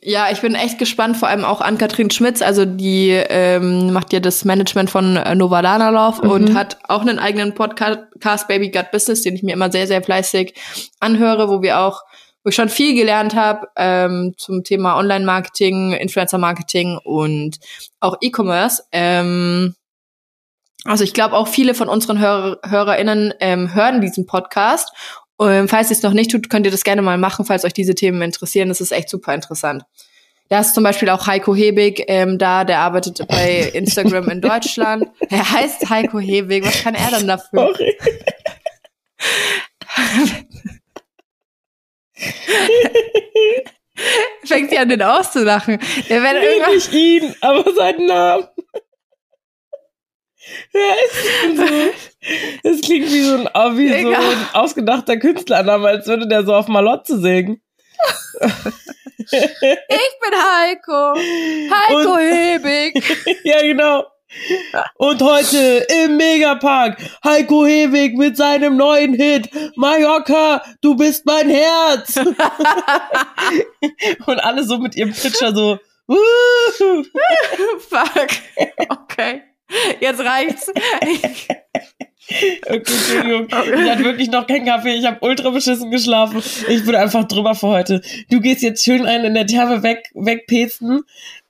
[0.06, 4.12] Ja, ich bin echt gespannt, vor allem auch an Katrin Schmitz, also die ähm, macht
[4.12, 6.30] ja das Management von äh, Novadana Love mhm.
[6.30, 10.02] und hat auch einen eigenen Podcast Baby Gut Business, den ich mir immer sehr, sehr
[10.02, 10.52] fleißig
[11.00, 12.02] anhöre, wo wir auch,
[12.42, 17.56] wo ich schon viel gelernt habe ähm, zum Thema Online-Marketing, Influencer-Marketing und
[18.00, 18.82] auch E-Commerce.
[18.92, 19.74] Ähm,
[20.84, 24.92] also ich glaube auch viele von unseren Hörer, HörerInnen ähm, hören diesen Podcast
[25.40, 27.72] ähm, falls ihr es noch nicht tut, könnt ihr das gerne mal machen, falls euch
[27.72, 28.68] diese Themen interessieren.
[28.68, 29.84] Das ist echt super interessant.
[30.48, 35.08] Da ist zum Beispiel auch Heiko Hebig ähm, da, der arbeitet bei Instagram in Deutschland.
[35.30, 36.64] Er heißt Heiko Hebig.
[36.64, 37.72] Was kann er denn dafür?
[37.72, 37.96] Sorry.
[44.44, 45.78] Fängt sie an, den auszulachen.
[46.08, 48.46] Der wird nee, nicht ihn, aber seinen Namen.
[50.72, 51.16] Ja, ist
[51.56, 51.64] so.
[52.62, 56.68] Es klingt wie so ein, wie so ein ausgedachter Künstlername, als würde der so auf
[56.68, 57.60] Malotze singen.
[59.18, 61.14] ich bin Heiko.
[61.14, 63.02] Heiko Und, Hebig.
[63.44, 64.06] ja, genau.
[64.96, 72.16] Und heute im Megapark Heiko Hewig mit seinem neuen Hit Mallorca, du bist mein Herz.
[74.26, 75.78] Und alle so mit ihrem Pitcher so.
[77.78, 78.28] Fuck.
[78.88, 79.42] Okay.
[80.00, 80.70] Jetzt reicht's.
[82.66, 83.46] Okay, Entschuldigung.
[83.48, 84.94] Ich hatte wirklich noch keinen Kaffee.
[84.94, 86.42] Ich habe ultra beschissen geschlafen.
[86.68, 88.00] Ich bin einfach drüber für heute.
[88.30, 91.02] Du gehst jetzt schön einen in der Therme weg, wegpesten.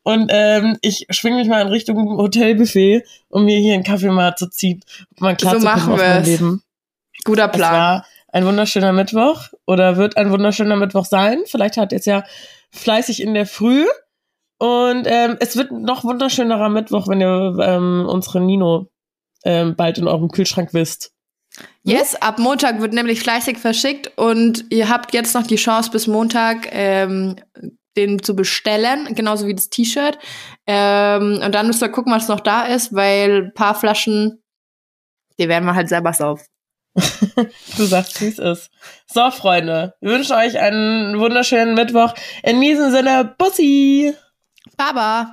[0.03, 4.35] Und ähm, ich schwing mich mal in Richtung Hotelbuffet, um mir hier einen Kaffee mal
[4.37, 4.83] zu ziehen.
[5.19, 6.43] Mal klar so zu machen wir es.
[7.25, 7.71] Guter Plan.
[7.71, 11.43] Es war ein wunderschöner Mittwoch oder wird ein wunderschöner Mittwoch sein.
[11.47, 12.25] Vielleicht hat jetzt ja
[12.71, 13.87] fleißig in der Früh.
[14.59, 18.88] Und ähm, es wird noch wunderschönerer Mittwoch, wenn ihr ähm, unsere Nino
[19.44, 21.12] ähm, bald in eurem Kühlschrank wisst.
[21.82, 26.07] Yes, ab Montag wird nämlich fleißig verschickt und ihr habt jetzt noch die Chance bis
[26.07, 27.36] Montag ähm,
[27.96, 30.18] den zu bestellen, genauso wie das T-Shirt.
[30.66, 34.42] Ähm, und dann müsst ihr gucken, was noch da ist, weil ein paar Flaschen,
[35.38, 36.46] die werden wir halt selber saufen.
[37.76, 38.70] du sagst, wie es ist.
[39.07, 42.14] So, Freunde, wir wünschen euch einen wunderschönen Mittwoch.
[42.42, 44.14] In diesem Sinne, Bussi!
[44.77, 45.33] Baba!